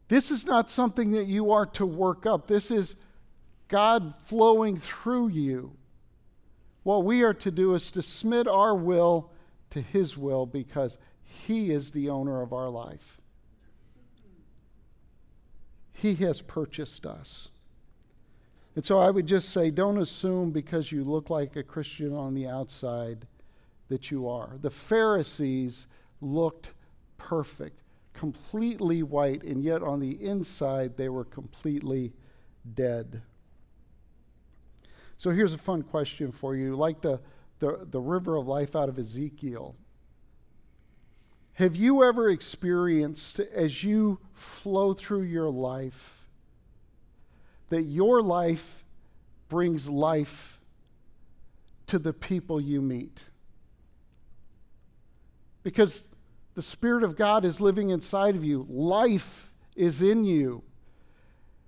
this 0.08 0.30
is 0.30 0.46
not 0.46 0.70
something 0.70 1.12
that 1.12 1.26
you 1.26 1.50
are 1.50 1.66
to 1.66 1.86
work 1.86 2.26
up. 2.26 2.46
This 2.46 2.70
is 2.70 2.94
God 3.68 4.14
flowing 4.24 4.78
through 4.78 5.28
you. 5.28 5.72
What 6.82 7.04
we 7.04 7.22
are 7.22 7.34
to 7.34 7.50
do 7.50 7.74
is 7.74 7.90
to 7.92 8.02
submit 8.02 8.46
our 8.46 8.74
will 8.74 9.30
to 9.76 9.82
His 9.82 10.16
will 10.16 10.46
because 10.46 10.96
He 11.22 11.70
is 11.70 11.90
the 11.90 12.10
owner 12.10 12.42
of 12.42 12.52
our 12.52 12.68
life. 12.68 13.20
He 15.92 16.14
has 16.16 16.40
purchased 16.42 17.06
us. 17.06 17.48
And 18.74 18.84
so 18.84 18.98
I 18.98 19.10
would 19.10 19.26
just 19.26 19.50
say 19.50 19.70
don't 19.70 19.98
assume 19.98 20.50
because 20.50 20.92
you 20.92 21.04
look 21.04 21.30
like 21.30 21.56
a 21.56 21.62
Christian 21.62 22.14
on 22.14 22.34
the 22.34 22.46
outside 22.46 23.26
that 23.88 24.10
you 24.10 24.28
are. 24.28 24.58
The 24.60 24.70
Pharisees 24.70 25.86
looked 26.20 26.72
perfect, 27.16 27.80
completely 28.12 29.02
white, 29.02 29.42
and 29.42 29.62
yet 29.62 29.82
on 29.82 30.00
the 30.00 30.22
inside 30.22 30.96
they 30.96 31.08
were 31.08 31.24
completely 31.24 32.12
dead. 32.74 33.22
So 35.18 35.30
here's 35.30 35.54
a 35.54 35.58
fun 35.58 35.82
question 35.82 36.30
for 36.30 36.54
you 36.54 36.76
like 36.76 37.00
the, 37.00 37.20
the, 37.58 37.86
the 37.90 38.00
river 38.00 38.36
of 38.36 38.46
life 38.46 38.76
out 38.76 38.88
of 38.88 38.98
Ezekiel. 38.98 39.74
Have 41.54 41.74
you 41.74 42.04
ever 42.04 42.28
experienced, 42.28 43.40
as 43.40 43.82
you 43.82 44.18
flow 44.34 44.92
through 44.92 45.22
your 45.22 45.48
life, 45.48 46.28
that 47.68 47.82
your 47.82 48.22
life 48.22 48.84
brings 49.48 49.88
life 49.88 50.56
to 51.86 51.98
the 51.98 52.12
people 52.12 52.60
you 52.60 52.80
meet. 52.80 53.24
Because 55.62 56.04
the 56.54 56.62
Spirit 56.62 57.04
of 57.04 57.16
God 57.16 57.44
is 57.44 57.60
living 57.60 57.90
inside 57.90 58.36
of 58.36 58.44
you, 58.44 58.66
life 58.68 59.52
is 59.74 60.02
in 60.02 60.24
you. 60.24 60.62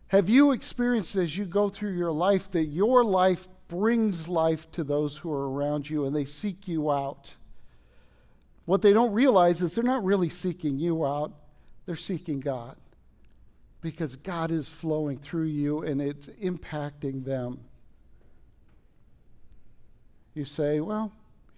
Have 0.09 0.29
you 0.29 0.53
experienced 0.53 1.17
as 1.17 1.37
you 1.37 1.45
go 1.45 1.69
through 1.69 1.93
your 1.97 2.13
life 2.13 2.51
that 2.53 2.65
your 2.67 3.05
life 3.05 3.47
brings 3.69 4.29
life 4.29 4.71
to 4.73 4.83
those 4.83 5.19
who 5.19 5.33
are 5.33 5.51
around 5.51 5.89
you 5.89 6.05
and 6.05 6.15
they 6.15 6.25
seek 6.25 6.67
you 6.67 6.91
out? 6.91 7.35
What 8.65 8.83
they 8.83 8.93
don't 8.93 9.13
realize 9.13 9.63
is 9.63 9.75
they're 9.75 9.85
not 9.85 10.05
really 10.05 10.29
seeking 10.29 10.79
you 10.79 11.07
out, 11.07 11.33
they're 11.87 11.97
seeking 11.97 12.41
God 12.41 12.77
because 13.81 14.17
God 14.17 14.51
is 14.51 14.69
flowing 14.69 15.19
through 15.19 15.47
you 15.47 15.83
and 15.83 16.01
it's 16.01 16.27
impacting 16.43 17.25
them. 17.25 17.61
You 20.35 20.45
say, 20.45 20.81
well, 20.81 21.13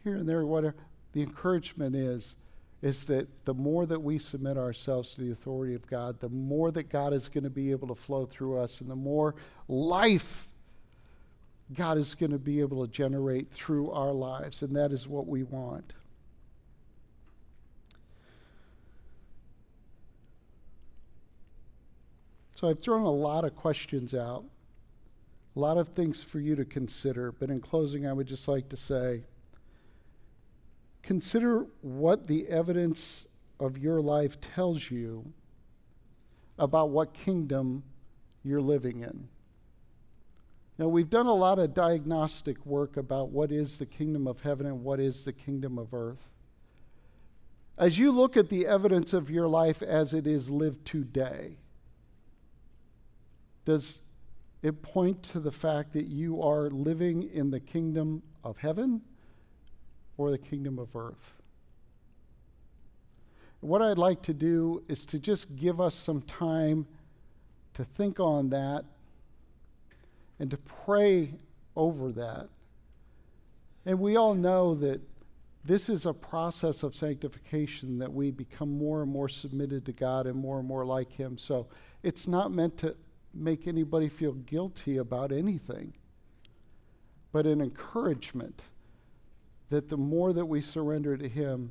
here 0.04 0.16
and 0.16 0.28
there, 0.28 0.44
whatever. 0.46 0.76
The 1.12 1.22
encouragement 1.22 1.96
is 1.96 2.36
is 2.82 3.04
that 3.06 3.28
the 3.44 3.52
more 3.52 3.84
that 3.84 4.00
we 4.00 4.18
submit 4.18 4.56
ourselves 4.56 5.12
to 5.14 5.20
the 5.20 5.32
authority 5.32 5.74
of 5.74 5.86
God, 5.86 6.18
the 6.20 6.30
more 6.30 6.70
that 6.70 6.88
God 6.88 7.12
is 7.12 7.28
going 7.28 7.44
to 7.44 7.50
be 7.50 7.70
able 7.72 7.88
to 7.88 7.94
flow 7.94 8.24
through 8.24 8.58
us, 8.58 8.80
and 8.80 8.90
the 8.90 8.96
more 8.96 9.34
life 9.68 10.48
God 11.74 11.98
is 11.98 12.14
going 12.14 12.32
to 12.32 12.38
be 12.38 12.60
able 12.60 12.84
to 12.84 12.92
generate 12.92 13.50
through 13.52 13.90
our 13.90 14.12
lives. 14.12 14.62
And 14.62 14.74
that 14.76 14.92
is 14.92 15.06
what 15.06 15.26
we 15.26 15.44
want. 15.44 15.92
So 22.54 22.68
I've 22.68 22.80
thrown 22.80 23.04
a 23.04 23.10
lot 23.10 23.44
of 23.44 23.56
questions 23.56 24.14
out, 24.14 24.44
a 25.56 25.58
lot 25.58 25.78
of 25.78 25.88
things 25.88 26.22
for 26.22 26.40
you 26.40 26.54
to 26.56 26.64
consider. 26.64 27.32
But 27.32 27.48
in 27.48 27.60
closing, 27.60 28.06
I 28.06 28.12
would 28.12 28.26
just 28.26 28.48
like 28.48 28.68
to 28.68 28.76
say 28.76 29.22
consider 31.02 31.66
what 31.80 32.26
the 32.26 32.46
evidence 32.48 33.24
of 33.58 33.78
your 33.78 34.00
life 34.02 34.38
tells 34.40 34.90
you 34.90 35.32
about 36.58 36.90
what 36.90 37.14
kingdom 37.14 37.82
you're 38.42 38.60
living 38.60 39.00
in. 39.00 39.28
Now, 40.80 40.88
we've 40.88 41.10
done 41.10 41.26
a 41.26 41.34
lot 41.34 41.58
of 41.58 41.74
diagnostic 41.74 42.64
work 42.64 42.96
about 42.96 43.28
what 43.28 43.52
is 43.52 43.76
the 43.76 43.84
kingdom 43.84 44.26
of 44.26 44.40
heaven 44.40 44.64
and 44.64 44.82
what 44.82 44.98
is 44.98 45.26
the 45.26 45.32
kingdom 45.34 45.78
of 45.78 45.92
earth. 45.92 46.26
As 47.76 47.98
you 47.98 48.10
look 48.10 48.38
at 48.38 48.48
the 48.48 48.66
evidence 48.66 49.12
of 49.12 49.30
your 49.30 49.46
life 49.46 49.82
as 49.82 50.14
it 50.14 50.26
is 50.26 50.48
lived 50.48 50.86
today, 50.86 51.58
does 53.66 54.00
it 54.62 54.80
point 54.80 55.22
to 55.24 55.38
the 55.38 55.50
fact 55.50 55.92
that 55.92 56.06
you 56.06 56.40
are 56.40 56.70
living 56.70 57.24
in 57.24 57.50
the 57.50 57.60
kingdom 57.60 58.22
of 58.42 58.56
heaven 58.56 59.02
or 60.16 60.30
the 60.30 60.38
kingdom 60.38 60.78
of 60.78 60.96
earth? 60.96 61.34
What 63.60 63.82
I'd 63.82 63.98
like 63.98 64.22
to 64.22 64.32
do 64.32 64.82
is 64.88 65.04
to 65.04 65.18
just 65.18 65.54
give 65.56 65.78
us 65.78 65.94
some 65.94 66.22
time 66.22 66.86
to 67.74 67.84
think 67.84 68.18
on 68.18 68.48
that 68.48 68.86
and 70.40 70.50
to 70.50 70.56
pray 70.56 71.32
over 71.76 72.10
that. 72.12 72.48
And 73.86 74.00
we 74.00 74.16
all 74.16 74.34
know 74.34 74.74
that 74.76 75.00
this 75.64 75.88
is 75.88 76.06
a 76.06 76.12
process 76.12 76.82
of 76.82 76.94
sanctification 76.94 77.98
that 77.98 78.12
we 78.12 78.30
become 78.30 78.76
more 78.76 79.02
and 79.02 79.12
more 79.12 79.28
submitted 79.28 79.84
to 79.86 79.92
God 79.92 80.26
and 80.26 80.36
more 80.36 80.58
and 80.58 80.66
more 80.66 80.86
like 80.86 81.12
Him. 81.12 81.36
So 81.36 81.68
it's 82.02 82.26
not 82.26 82.50
meant 82.50 82.78
to 82.78 82.96
make 83.34 83.68
anybody 83.68 84.08
feel 84.08 84.32
guilty 84.32 84.96
about 84.96 85.30
anything, 85.30 85.92
but 87.32 87.46
an 87.46 87.60
encouragement 87.60 88.62
that 89.68 89.88
the 89.88 89.96
more 89.96 90.32
that 90.32 90.44
we 90.44 90.62
surrender 90.62 91.16
to 91.16 91.28
Him, 91.28 91.70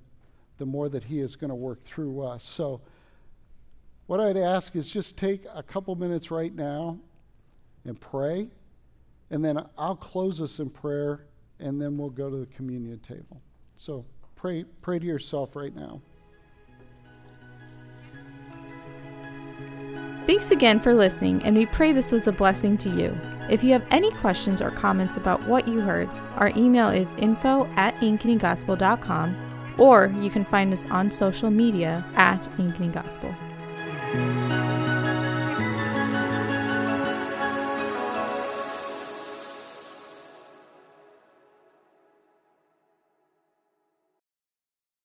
the 0.59 0.65
more 0.65 0.87
that 0.89 1.03
He 1.03 1.19
is 1.19 1.35
going 1.35 1.49
to 1.49 1.55
work 1.55 1.83
through 1.83 2.21
us. 2.21 2.43
So, 2.43 2.81
what 4.05 4.19
I'd 4.19 4.37
ask 4.37 4.75
is 4.75 4.87
just 4.87 5.17
take 5.17 5.45
a 5.53 5.61
couple 5.61 5.95
minutes 5.95 6.31
right 6.31 6.53
now 6.53 6.97
and 7.85 7.99
pray, 7.99 8.47
and 9.31 9.43
then 9.43 9.63
I'll 9.77 9.95
close 9.95 10.41
us 10.41 10.59
in 10.59 10.69
prayer, 10.69 11.27
and 11.59 11.81
then 11.81 11.97
we'll 11.97 12.09
go 12.09 12.29
to 12.29 12.37
the 12.37 12.45
communion 12.47 12.99
table. 12.99 13.41
So, 13.75 14.05
pray, 14.35 14.65
pray 14.81 14.99
to 14.99 15.05
yourself 15.05 15.55
right 15.55 15.75
now. 15.75 16.01
Thanks 20.25 20.51
again 20.51 20.79
for 20.79 20.93
listening, 20.93 21.41
and 21.41 21.57
we 21.57 21.65
pray 21.65 21.91
this 21.91 22.11
was 22.11 22.27
a 22.27 22.31
blessing 22.31 22.77
to 22.79 22.89
you. 22.89 23.17
If 23.49 23.63
you 23.63 23.73
have 23.73 23.85
any 23.89 24.11
questions 24.11 24.61
or 24.61 24.69
comments 24.69 25.17
about 25.17 25.43
what 25.47 25.67
you 25.67 25.81
heard, 25.81 26.07
our 26.35 26.51
email 26.55 26.89
is 26.89 27.15
info 27.15 27.65
at 27.75 27.95
ankenygospel.com, 27.95 29.75
or 29.79 30.13
you 30.21 30.29
can 30.29 30.45
find 30.45 30.71
us 30.71 30.85
on 30.91 31.09
social 31.09 31.49
media 31.49 32.05
at 32.15 32.43
Ankeny 32.57 32.93
Gospel. 32.93 33.33